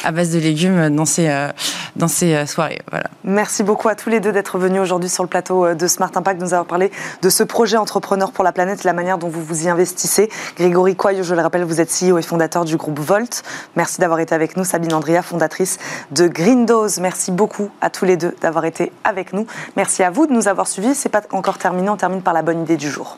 à 0.03 0.11
base 0.11 0.31
de 0.31 0.39
légumes 0.39 0.95
dans 0.95 1.05
ces 1.05 1.29
dans 1.95 2.07
ces 2.07 2.45
soirées. 2.45 2.79
Voilà. 2.91 3.09
Merci 3.23 3.63
beaucoup 3.63 3.89
à 3.89 3.95
tous 3.95 4.09
les 4.09 4.19
deux 4.19 4.31
d'être 4.31 4.57
venus 4.57 4.81
aujourd'hui 4.81 5.09
sur 5.09 5.23
le 5.23 5.29
plateau 5.29 5.73
de 5.73 5.87
Smart 5.87 6.11
Impact 6.15 6.41
nous 6.41 6.53
avoir 6.53 6.65
parlé 6.65 6.91
de 7.21 7.29
ce 7.29 7.43
projet 7.43 7.77
entrepreneur 7.77 8.31
pour 8.31 8.43
la 8.43 8.51
planète 8.51 8.83
la 8.83 8.93
manière 8.93 9.17
dont 9.17 9.29
vous 9.29 9.43
vous 9.43 9.65
y 9.65 9.69
investissez. 9.69 10.29
Grégory 10.55 10.95
Coy 10.95 11.19
je 11.27 11.35
le 11.35 11.41
rappelle, 11.41 11.63
vous 11.63 11.81
êtes 11.81 11.89
CEO 11.89 12.17
et 12.17 12.21
fondateur 12.21 12.65
du 12.65 12.77
groupe 12.77 12.99
Volt. 12.99 13.43
Merci 13.75 13.99
d'avoir 13.99 14.19
été 14.19 14.33
avec 14.33 14.57
nous. 14.57 14.63
Sabine 14.63 14.93
Andrea, 14.93 15.21
fondatrice 15.21 15.77
de 16.11 16.27
Green 16.27 16.65
Dose. 16.65 16.99
Merci 16.99 17.31
beaucoup 17.31 17.69
à 17.81 17.89
tous 17.89 18.05
les 18.05 18.17
deux 18.17 18.33
d'avoir 18.41 18.65
été 18.65 18.91
avec 19.03 19.33
nous. 19.33 19.45
Merci 19.75 20.03
à 20.03 20.09
vous 20.09 20.25
de 20.25 20.33
nous 20.33 20.47
avoir 20.47 20.67
suivis. 20.67 20.95
C'est 20.95 21.09
pas 21.09 21.21
encore 21.31 21.57
terminé. 21.57 21.89
On 21.89 21.97
termine 21.97 22.21
par 22.21 22.33
la 22.33 22.41
bonne 22.41 22.61
idée 22.61 22.77
du 22.77 22.89
jour. 22.89 23.17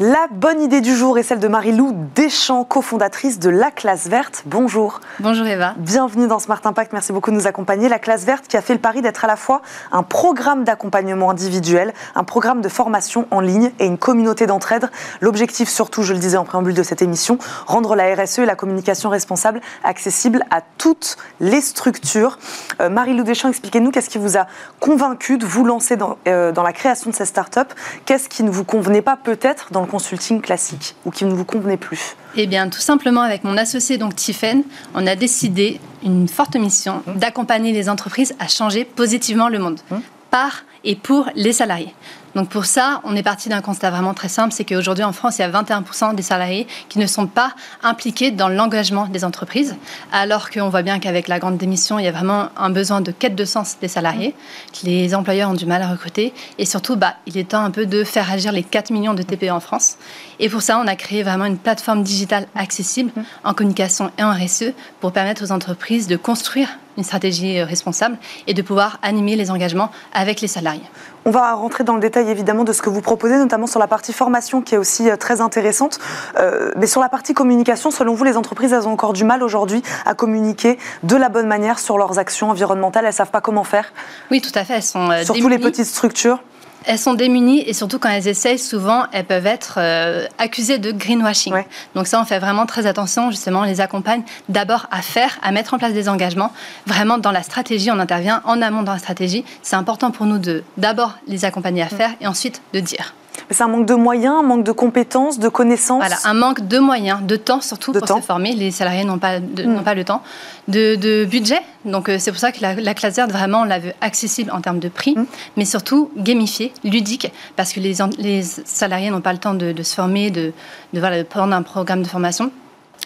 La 0.00 0.28
bonne 0.30 0.62
idée 0.62 0.80
du 0.80 0.94
jour 0.94 1.18
est 1.18 1.24
celle 1.24 1.40
de 1.40 1.48
Marie-Lou 1.48 1.92
Deschamps, 2.14 2.62
cofondatrice 2.62 3.40
de 3.40 3.50
La 3.50 3.72
Classe 3.72 4.06
Verte. 4.06 4.44
Bonjour. 4.46 5.00
Bonjour 5.18 5.44
Eva. 5.44 5.74
Bienvenue 5.76 6.28
dans 6.28 6.38
Smart 6.38 6.60
Impact. 6.62 6.92
Merci 6.92 7.12
beaucoup 7.12 7.32
de 7.32 7.34
nous 7.34 7.48
accompagner. 7.48 7.88
La 7.88 7.98
Classe 7.98 8.24
Verte 8.24 8.46
qui 8.46 8.56
a 8.56 8.62
fait 8.62 8.74
le 8.74 8.78
pari 8.78 9.02
d'être 9.02 9.24
à 9.24 9.26
la 9.26 9.34
fois 9.34 9.60
un 9.90 10.04
programme 10.04 10.62
d'accompagnement 10.62 11.30
individuel, 11.30 11.92
un 12.14 12.22
programme 12.22 12.60
de 12.60 12.68
formation 12.68 13.26
en 13.32 13.40
ligne 13.40 13.72
et 13.80 13.86
une 13.86 13.98
communauté 13.98 14.46
d'entraide. 14.46 14.88
L'objectif 15.20 15.68
surtout, 15.68 16.04
je 16.04 16.12
le 16.12 16.20
disais 16.20 16.36
en 16.36 16.44
préambule 16.44 16.74
de 16.74 16.84
cette 16.84 17.02
émission, 17.02 17.36
rendre 17.66 17.96
la 17.96 18.14
RSE 18.14 18.38
et 18.38 18.46
la 18.46 18.54
communication 18.54 19.10
responsable 19.10 19.60
accessibles 19.82 20.44
à 20.52 20.60
toutes 20.78 21.16
les 21.40 21.60
structures. 21.60 22.38
Euh, 22.80 22.88
Marie-Lou 22.88 23.24
Deschamps, 23.24 23.48
expliquez-nous 23.48 23.90
qu'est-ce 23.90 24.10
qui 24.10 24.18
vous 24.18 24.38
a 24.38 24.46
convaincu 24.78 25.38
de 25.38 25.44
vous 25.44 25.64
lancer 25.64 25.96
dans, 25.96 26.18
euh, 26.28 26.52
dans 26.52 26.62
la 26.62 26.72
création 26.72 27.10
de 27.10 27.16
cette 27.16 27.26
start-up 27.26 27.72
Qu'est-ce 28.04 28.28
qui 28.28 28.44
ne 28.44 28.50
vous 28.50 28.62
convenait 28.62 29.02
pas 29.02 29.16
peut-être 29.16 29.72
dans 29.72 29.80
le 29.80 29.87
consulting 29.88 30.40
classique 30.40 30.94
ou 31.04 31.10
qui 31.10 31.24
ne 31.24 31.34
vous 31.34 31.44
convenait 31.44 31.76
plus 31.76 32.16
Eh 32.36 32.46
bien, 32.46 32.68
tout 32.68 32.80
simplement, 32.80 33.22
avec 33.22 33.42
mon 33.42 33.56
associé, 33.56 33.98
donc 33.98 34.14
Tiffen, 34.14 34.62
on 34.94 35.06
a 35.06 35.16
décidé 35.16 35.80
une 36.04 36.28
forte 36.28 36.56
mission 36.56 37.02
mmh. 37.06 37.18
d'accompagner 37.18 37.72
les 37.72 37.88
entreprises 37.88 38.34
à 38.38 38.46
changer 38.46 38.84
positivement 38.84 39.48
le 39.48 39.58
monde. 39.58 39.80
Mmh. 39.90 39.96
Par 40.30 40.62
et 40.84 40.96
pour 40.96 41.28
les 41.34 41.52
salariés. 41.52 41.94
Donc 42.34 42.50
pour 42.50 42.66
ça, 42.66 43.00
on 43.04 43.16
est 43.16 43.22
parti 43.22 43.48
d'un 43.48 43.62
constat 43.62 43.90
vraiment 43.90 44.14
très 44.14 44.28
simple, 44.28 44.52
c'est 44.52 44.64
qu'aujourd'hui 44.64 45.04
en 45.04 45.12
France, 45.12 45.38
il 45.38 45.42
y 45.42 45.44
a 45.44 45.50
21% 45.50 46.14
des 46.14 46.22
salariés 46.22 46.66
qui 46.88 46.98
ne 46.98 47.06
sont 47.06 47.26
pas 47.26 47.52
impliqués 47.82 48.30
dans 48.30 48.48
l'engagement 48.48 49.06
des 49.06 49.24
entreprises, 49.24 49.76
alors 50.12 50.50
qu'on 50.50 50.68
voit 50.68 50.82
bien 50.82 50.98
qu'avec 50.98 51.26
la 51.26 51.38
grande 51.38 51.56
démission, 51.56 51.98
il 51.98 52.04
y 52.04 52.08
a 52.08 52.12
vraiment 52.12 52.50
un 52.56 52.70
besoin 52.70 53.00
de 53.00 53.10
quête 53.10 53.34
de 53.34 53.44
sens 53.44 53.78
des 53.80 53.88
salariés, 53.88 54.34
que 54.72 54.86
les 54.86 55.14
employeurs 55.14 55.50
ont 55.50 55.54
du 55.54 55.66
mal 55.66 55.82
à 55.82 55.88
recruter, 55.88 56.32
et 56.58 56.66
surtout, 56.66 56.96
bah, 56.96 57.14
il 57.26 57.36
est 57.38 57.48
temps 57.48 57.64
un 57.64 57.70
peu 57.70 57.86
de 57.86 58.04
faire 58.04 58.30
agir 58.30 58.52
les 58.52 58.62
4 58.62 58.90
millions 58.90 59.14
de 59.14 59.22
TPE 59.22 59.50
en 59.50 59.60
France. 59.60 59.96
Et 60.38 60.48
pour 60.48 60.62
ça, 60.62 60.78
on 60.78 60.86
a 60.86 60.96
créé 60.96 61.22
vraiment 61.22 61.46
une 61.46 61.58
plateforme 61.58 62.02
digitale 62.02 62.46
accessible 62.54 63.10
en 63.42 63.54
communication 63.54 64.12
et 64.18 64.22
en 64.22 64.32
RSE 64.32 64.72
pour 65.00 65.12
permettre 65.12 65.44
aux 65.44 65.50
entreprises 65.52 66.06
de 66.06 66.16
construire 66.16 66.68
une 66.98 67.04
stratégie 67.04 67.62
responsable 67.62 68.18
et 68.46 68.52
de 68.52 68.60
pouvoir 68.60 68.98
animer 69.02 69.36
les 69.36 69.50
engagements 69.50 69.90
avec 70.12 70.42
les 70.42 70.48
salariés. 70.48 70.82
On 71.24 71.30
va 71.30 71.52
rentrer 71.54 71.84
dans 71.84 71.94
le 71.94 72.00
détail 72.00 72.28
évidemment 72.30 72.64
de 72.64 72.72
ce 72.72 72.82
que 72.82 72.90
vous 72.90 73.00
proposez, 73.00 73.36
notamment 73.36 73.66
sur 73.66 73.78
la 73.78 73.86
partie 73.86 74.12
formation 74.12 74.62
qui 74.62 74.74
est 74.74 74.78
aussi 74.78 75.08
euh, 75.08 75.16
très 75.16 75.40
intéressante. 75.40 75.98
Euh, 76.38 76.72
mais 76.76 76.86
sur 76.86 77.00
la 77.00 77.08
partie 77.08 77.34
communication, 77.34 77.90
selon 77.90 78.14
vous, 78.14 78.24
les 78.24 78.36
entreprises, 78.36 78.72
elles 78.72 78.88
ont 78.88 78.92
encore 78.92 79.12
du 79.12 79.24
mal 79.24 79.42
aujourd'hui 79.42 79.82
à 80.06 80.14
communiquer 80.14 80.78
de 81.02 81.16
la 81.16 81.28
bonne 81.28 81.46
manière 81.46 81.78
sur 81.78 81.98
leurs 81.98 82.18
actions 82.18 82.50
environnementales. 82.50 83.04
Elles 83.04 83.10
ne 83.10 83.16
savent 83.16 83.30
pas 83.30 83.40
comment 83.40 83.64
faire 83.64 83.92
Oui, 84.30 84.40
tout 84.40 84.52
à 84.54 84.64
fait. 84.64 84.74
Elles 84.74 84.82
sont 84.82 85.10
euh, 85.10 85.22
Surtout 85.22 85.48
les 85.48 85.58
petites 85.58 85.86
structures 85.86 86.40
elles 86.84 86.98
sont 86.98 87.14
démunies 87.14 87.62
et 87.66 87.72
surtout 87.72 87.98
quand 87.98 88.08
elles 88.08 88.28
essayent, 88.28 88.58
souvent 88.58 89.04
elles 89.12 89.24
peuvent 89.24 89.46
être 89.46 89.74
euh, 89.78 90.26
accusées 90.38 90.78
de 90.78 90.92
greenwashing. 90.92 91.54
Donc 91.94 92.06
ça, 92.06 92.20
on 92.20 92.24
fait 92.24 92.38
vraiment 92.38 92.66
très 92.66 92.86
attention. 92.86 93.30
Justement, 93.30 93.60
on 93.60 93.64
les 93.64 93.80
accompagne 93.80 94.22
d'abord 94.48 94.86
à 94.90 95.02
faire, 95.02 95.38
à 95.42 95.52
mettre 95.52 95.74
en 95.74 95.78
place 95.78 95.92
des 95.92 96.08
engagements. 96.08 96.52
Vraiment 96.86 97.18
dans 97.18 97.32
la 97.32 97.42
stratégie, 97.42 97.90
on 97.90 97.98
intervient 97.98 98.42
en 98.44 98.62
amont 98.62 98.82
dans 98.82 98.92
la 98.92 98.98
stratégie. 98.98 99.44
C'est 99.62 99.76
important 99.76 100.10
pour 100.10 100.26
nous 100.26 100.38
de 100.38 100.62
d'abord 100.76 101.14
les 101.26 101.44
accompagner 101.44 101.82
à 101.82 101.86
mm. 101.86 101.96
faire 101.96 102.10
et 102.20 102.26
ensuite 102.26 102.62
de 102.72 102.80
dire. 102.80 103.14
C'est 103.50 103.62
un 103.62 103.68
manque 103.68 103.86
de 103.86 103.94
moyens, 103.94 104.36
un 104.40 104.42
manque 104.42 104.64
de 104.64 104.72
compétences, 104.72 105.38
de 105.38 105.48
connaissances 105.48 106.00
Voilà, 106.00 106.16
un 106.24 106.34
manque 106.34 106.66
de 106.66 106.78
moyens, 106.78 107.22
de 107.22 107.36
temps 107.36 107.60
surtout 107.60 107.92
pour 107.92 108.06
se 108.06 108.20
former. 108.20 108.54
Les 108.54 108.70
salariés 108.70 109.04
n'ont 109.04 109.18
pas, 109.18 109.40
hmm. 109.40 109.82
pas 109.84 109.94
le 109.94 110.04
temps. 110.04 110.22
De, 110.68 111.24
budget. 111.24 111.60
Donc 111.84 112.08
euh, 112.08 112.16
c'est 112.18 112.30
pour 112.30 112.40
ça 112.40 112.52
que 112.52 112.60
la, 112.60 112.94
classe 112.94 113.16
verte, 113.16 113.30
vraiment, 113.30 113.62
on 113.62 113.64
l'a 113.64 113.78
veut 113.78 113.92
accessible 114.00 114.50
en 114.50 114.60
termes 114.60 114.78
de 114.78 114.88
prix, 114.88 115.14
hmm. 115.14 115.26
mais 115.56 115.64
surtout 115.64 116.10
gamifié, 116.16 116.72
ludique, 116.84 117.32
parce 117.56 117.72
que 117.72 117.80
les, 117.80 117.96
les 118.18 118.42
salariés 118.42 119.10
n'ont 119.10 119.20
pas 119.20 119.32
le 119.32 119.38
temps 119.38 119.54
de, 119.54 119.74
se 119.82 119.94
former, 119.94 120.30
de, 120.30 120.52
de, 120.92 121.00
voilà, 121.00 121.18
de 121.18 121.22
prendre 121.22 121.54
un 121.54 121.62
programme 121.62 122.02
de 122.02 122.08
formation. 122.08 122.50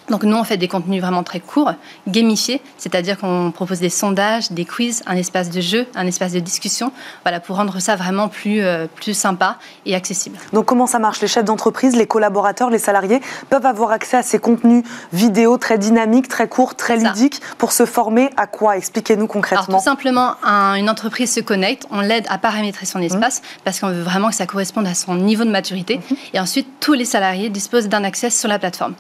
Donc 0.09 0.25
nous, 0.25 0.37
on 0.37 0.45
fait 0.45 0.57
des 0.57 0.69
contenus 0.69 1.01
vraiment 1.01 1.23
très 1.23 1.41
courts, 1.41 1.73
gamifiés, 2.09 2.61
c'est-à-dire 2.79 3.19
qu'on 3.19 3.53
propose 3.53 3.81
des 3.81 3.89
sondages, 3.89 4.51
des 4.51 4.65
quiz, 4.65 5.03
un 5.07 5.17
espace 5.17 5.51
de 5.51 5.61
jeu, 5.61 5.87
un 5.95 6.07
espace 6.07 6.33
de 6.33 6.41
discussion, 6.41 6.93
voilà, 7.23 7.41
pour 7.41 7.57
rendre 7.57 7.79
ça 7.81 7.97
vraiment 7.97 8.29
plus, 8.29 8.61
euh, 8.61 8.87
plus 8.95 9.15
sympa 9.15 9.59
et 9.87 9.95
accessible. 9.95 10.39
Donc 10.53 10.67
comment 10.67 10.87
ça 10.87 10.99
marche? 10.99 11.21
Les 11.21 11.29
chefs 11.29 11.45
d'entreprise, 11.45 11.97
les 11.97 12.07
collaborateurs, 12.07 12.71
les 12.71 12.79
salariés 12.79 13.21
peuvent 13.49 13.67
avoir 13.67 13.93
accès 13.93 14.17
à 14.17 14.23
ces 14.23 14.39
contenus 14.39 14.85
vidéo 15.13 15.57
très 15.59 15.79
dynamiques, 15.79 16.29
très 16.29 16.49
courts, 16.49 16.75
très 16.75 16.97
ludiques, 16.97 17.41
pour 17.59 17.73
se 17.73 17.87
former 17.87 18.31
à 18.37 18.47
quoi? 18.47 18.77
Expliquez-nous 18.77 19.27
concrètement. 19.27 19.67
Alors, 19.67 19.81
tout 19.81 19.85
simplement, 19.85 20.35
une 20.45 20.91
entreprise 20.91 21.33
se 21.33 21.41
connecte, 21.41 21.87
on 21.91 22.01
l'aide 22.01 22.27
à 22.29 22.39
paramétrer 22.39 22.87
son 22.87 23.01
espace, 23.01 23.41
mmh. 23.41 23.45
parce 23.65 23.81
qu'on 23.81 23.89
veut 23.89 24.03
vraiment 24.03 24.29
que 24.29 24.35
ça 24.35 24.47
corresponde 24.47 24.87
à 24.87 24.95
son 24.95 25.15
niveau 25.15 25.45
de 25.45 25.51
maturité, 25.51 25.99
mmh. 25.99 26.15
et 26.35 26.41
ensuite 26.41 26.67
tous 26.81 26.95
les 26.95 27.05
salariés 27.05 27.51
disposent 27.51 27.89
d'un 27.89 28.05
accès 28.05 28.31
sur 28.31 28.49
la 28.49 28.59
plateforme. 28.59 28.95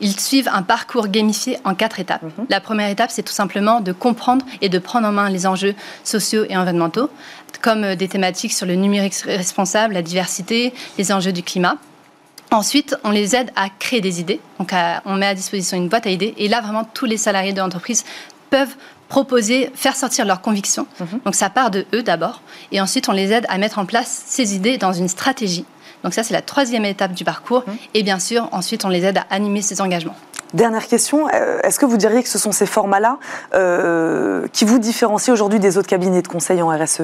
Ils 0.00 0.18
suivent 0.18 0.43
un 0.48 0.62
parcours 0.62 1.08
gamifié 1.08 1.58
en 1.64 1.74
quatre 1.74 2.00
étapes. 2.00 2.22
Mhm. 2.22 2.46
La 2.48 2.60
première 2.60 2.88
étape, 2.88 3.10
c'est 3.10 3.22
tout 3.22 3.32
simplement 3.32 3.80
de 3.80 3.92
comprendre 3.92 4.44
et 4.60 4.68
de 4.68 4.78
prendre 4.78 5.06
en 5.06 5.12
main 5.12 5.30
les 5.30 5.46
enjeux 5.46 5.74
sociaux 6.04 6.44
et 6.48 6.56
environnementaux, 6.56 7.10
comme 7.60 7.84
euh, 7.84 7.96
des 7.96 8.08
thématiques 8.08 8.52
sur 8.52 8.66
le 8.66 8.74
numérique 8.74 9.14
responsable, 9.24 9.94
la 9.94 10.02
diversité, 10.02 10.74
les 10.98 11.12
enjeux 11.12 11.32
du 11.32 11.42
climat. 11.42 11.76
Ensuite, 12.50 12.96
on 13.04 13.10
les 13.10 13.34
aide 13.34 13.50
à 13.56 13.68
créer 13.68 14.00
des 14.00 14.20
idées. 14.20 14.40
Donc, 14.58 14.72
on 15.06 15.14
met 15.16 15.26
à 15.26 15.34
disposition 15.34 15.76
une 15.76 15.88
boîte 15.88 16.06
à 16.06 16.10
idées. 16.10 16.34
Et 16.36 16.46
là, 16.46 16.60
vraiment, 16.60 16.84
tous 16.84 17.06
les 17.06 17.16
salariés 17.16 17.52
de 17.52 17.58
l'entreprise 17.58 18.04
peuvent 18.50 18.76
proposer, 19.08 19.70
faire 19.74 19.96
sortir 19.96 20.24
leurs 20.24 20.40
convictions. 20.40 20.86
Mhm. 21.00 21.20
Donc, 21.24 21.34
ça 21.34 21.50
part 21.50 21.70
de 21.70 21.84
eux 21.92 22.02
d'abord. 22.02 22.42
Et 22.70 22.80
ensuite, 22.80 23.08
on 23.08 23.12
les 23.12 23.32
aide 23.32 23.46
à 23.48 23.58
mettre 23.58 23.78
en 23.78 23.86
place 23.86 24.22
ces 24.26 24.54
idées 24.54 24.78
dans 24.78 24.92
une 24.92 25.08
stratégie 25.08 25.64
donc 26.04 26.12
ça, 26.12 26.22
c'est 26.22 26.34
la 26.34 26.42
troisième 26.42 26.84
étape 26.84 27.14
du 27.14 27.24
parcours. 27.24 27.64
Mmh. 27.66 27.72
Et 27.94 28.02
bien 28.02 28.18
sûr, 28.20 28.48
ensuite, 28.52 28.84
on 28.84 28.90
les 28.90 29.04
aide 29.04 29.18
à 29.18 29.26
animer 29.30 29.62
ces 29.62 29.80
engagements. 29.80 30.14
Dernière 30.54 30.86
question, 30.86 31.28
euh, 31.28 31.60
est-ce 31.62 31.78
que 31.78 31.84
vous 31.84 31.96
diriez 31.96 32.22
que 32.22 32.28
ce 32.28 32.38
sont 32.38 32.52
ces 32.52 32.64
formats-là 32.64 33.18
euh, 33.54 34.46
qui 34.52 34.64
vous 34.64 34.78
différencient 34.78 35.34
aujourd'hui 35.34 35.58
des 35.60 35.76
autres 35.76 35.88
cabinets 35.88 36.22
de 36.22 36.28
conseil 36.28 36.62
en 36.62 36.68
RSE 36.68 37.02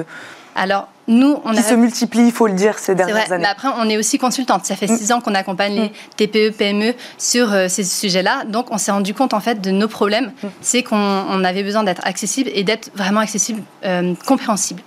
alors, 0.55 0.89
nous, 1.07 1.39
on 1.45 1.51
qui 1.53 1.63
se 1.63 1.73
multiplient, 1.73 2.27
il 2.27 2.31
faut 2.31 2.47
le 2.47 2.53
dire, 2.53 2.77
ces 2.77 2.93
dernières 2.93 3.15
vrai, 3.15 3.31
années. 3.31 3.43
Mais 3.43 3.49
après, 3.49 3.69
on 3.79 3.89
est 3.89 3.97
aussi 3.97 4.17
consultante. 4.17 4.65
Ça 4.65 4.75
fait 4.75 4.91
mm. 4.91 4.97
six 4.97 5.11
ans 5.11 5.21
qu'on 5.21 5.33
accompagne 5.33 5.73
les 5.73 6.27
mm. 6.27 6.29
TPE, 6.29 6.57
PME 6.57 6.93
sur 7.17 7.51
euh, 7.53 7.67
ces 7.67 7.83
sujets-là. 7.83 8.43
Donc, 8.45 8.67
on 8.71 8.77
s'est 8.77 8.91
rendu 8.91 9.13
compte 9.13 9.33
en 9.33 9.39
fait 9.39 9.61
de 9.61 9.71
nos 9.71 9.87
problèmes. 9.87 10.31
Mm. 10.43 10.47
C'est 10.61 10.83
qu'on 10.83 11.43
avait 11.43 11.63
besoin 11.63 11.83
d'être 11.83 12.05
accessible 12.05 12.49
et 12.53 12.63
d'être 12.63 12.91
vraiment 12.95 13.21
accessible, 13.21 13.61
euh, 13.85 14.13
compréhensible 14.25 14.81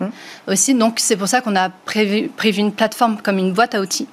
aussi. 0.47 0.75
Donc, 0.75 1.01
c'est 1.01 1.17
pour 1.17 1.29
ça 1.29 1.41
qu'on 1.41 1.57
a 1.57 1.71
prévu, 1.71 2.29
prévu 2.29 2.61
une 2.61 2.73
plateforme 2.73 3.19
comme 3.23 3.39
une 3.39 3.53
boîte 3.53 3.75
à 3.75 3.81
outils 3.81 4.09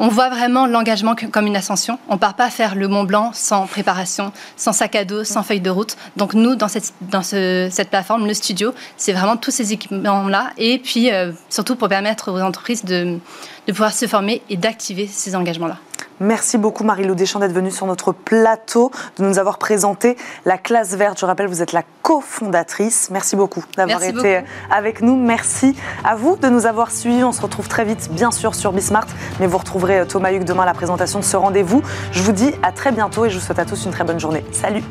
on 0.00 0.08
voit 0.08 0.30
vraiment 0.30 0.66
l'engagement 0.66 1.14
comme 1.14 1.46
une 1.46 1.56
ascension. 1.56 1.98
On 2.08 2.14
ne 2.14 2.18
part 2.18 2.34
pas 2.34 2.48
faire 2.48 2.74
le 2.74 2.88
Mont 2.88 3.04
Blanc 3.04 3.32
sans 3.34 3.66
préparation, 3.66 4.32
sans 4.56 4.72
sac 4.72 4.96
à 4.96 5.04
dos, 5.04 5.24
sans 5.24 5.42
feuille 5.42 5.60
de 5.60 5.68
route. 5.68 5.94
Donc 6.16 6.32
nous, 6.32 6.54
dans 6.54 6.68
cette, 6.68 6.94
dans 7.02 7.20
plateforme, 7.90 8.26
le 8.26 8.32
studio, 8.32 8.72
c'est 8.96 9.12
vraiment 9.12 9.36
tous 9.36 9.50
ces 9.50 9.74
équipements-là. 9.74 10.52
Et 10.56 10.78
puis, 10.78 11.12
euh, 11.12 11.32
surtout 11.50 11.76
pour 11.76 11.88
permettre 11.90 12.32
aux 12.32 12.40
entreprises 12.40 12.82
de, 12.82 13.18
de 13.66 13.72
pouvoir 13.72 13.92
se 13.92 14.06
former 14.06 14.42
et 14.48 14.56
d'activer 14.56 15.06
ces 15.06 15.36
engagements-là. 15.36 15.78
Merci 16.22 16.58
beaucoup 16.58 16.84
Marie-Lou 16.84 17.14
Deschamps 17.14 17.38
d'être 17.38 17.54
venue 17.54 17.70
sur 17.70 17.86
notre 17.86 18.12
plateau, 18.12 18.90
de 19.16 19.24
nous 19.24 19.38
avoir 19.38 19.56
présenté 19.56 20.18
la 20.44 20.58
classe 20.58 20.94
verte. 20.94 21.18
Je 21.18 21.24
rappelle, 21.24 21.46
vous 21.46 21.62
êtes 21.62 21.72
la 21.72 21.82
cofondatrice. 22.02 23.08
Merci 23.10 23.36
beaucoup 23.36 23.64
d'avoir 23.74 24.02
été 24.02 24.42
avec 24.70 25.00
nous. 25.00 25.16
Merci 25.16 25.74
à 26.04 26.16
vous 26.16 26.36
de 26.36 26.50
nous 26.50 26.66
avoir 26.66 26.90
suivis. 26.90 27.24
On 27.24 27.32
se 27.32 27.40
retrouve 27.40 27.68
très 27.68 27.86
vite, 27.86 28.10
bien 28.12 28.30
sûr, 28.30 28.54
sur 28.54 28.72
Bismart, 28.72 29.06
mais 29.40 29.46
vous 29.46 29.56
retrouverez 29.56 30.06
Thomas 30.06 30.32
Hugues 30.32 30.44
demain 30.44 30.64
à 30.64 30.66
la 30.66 30.74
présentation 30.74 31.20
de 31.20 31.24
ce 31.24 31.38
rendez-vous. 31.38 31.82
Je 32.12 32.22
vous 32.22 32.32
dis 32.32 32.52
à 32.62 32.72
très 32.72 32.92
bientôt 32.92 33.24
et 33.24 33.30
je 33.30 33.38
vous 33.38 33.44
souhaite 33.44 33.58
à 33.58 33.64
tous 33.64 33.86
une 33.86 33.90
très 33.90 34.04
bonne 34.04 34.20
journée. 34.20 34.44
Salut 34.52 34.82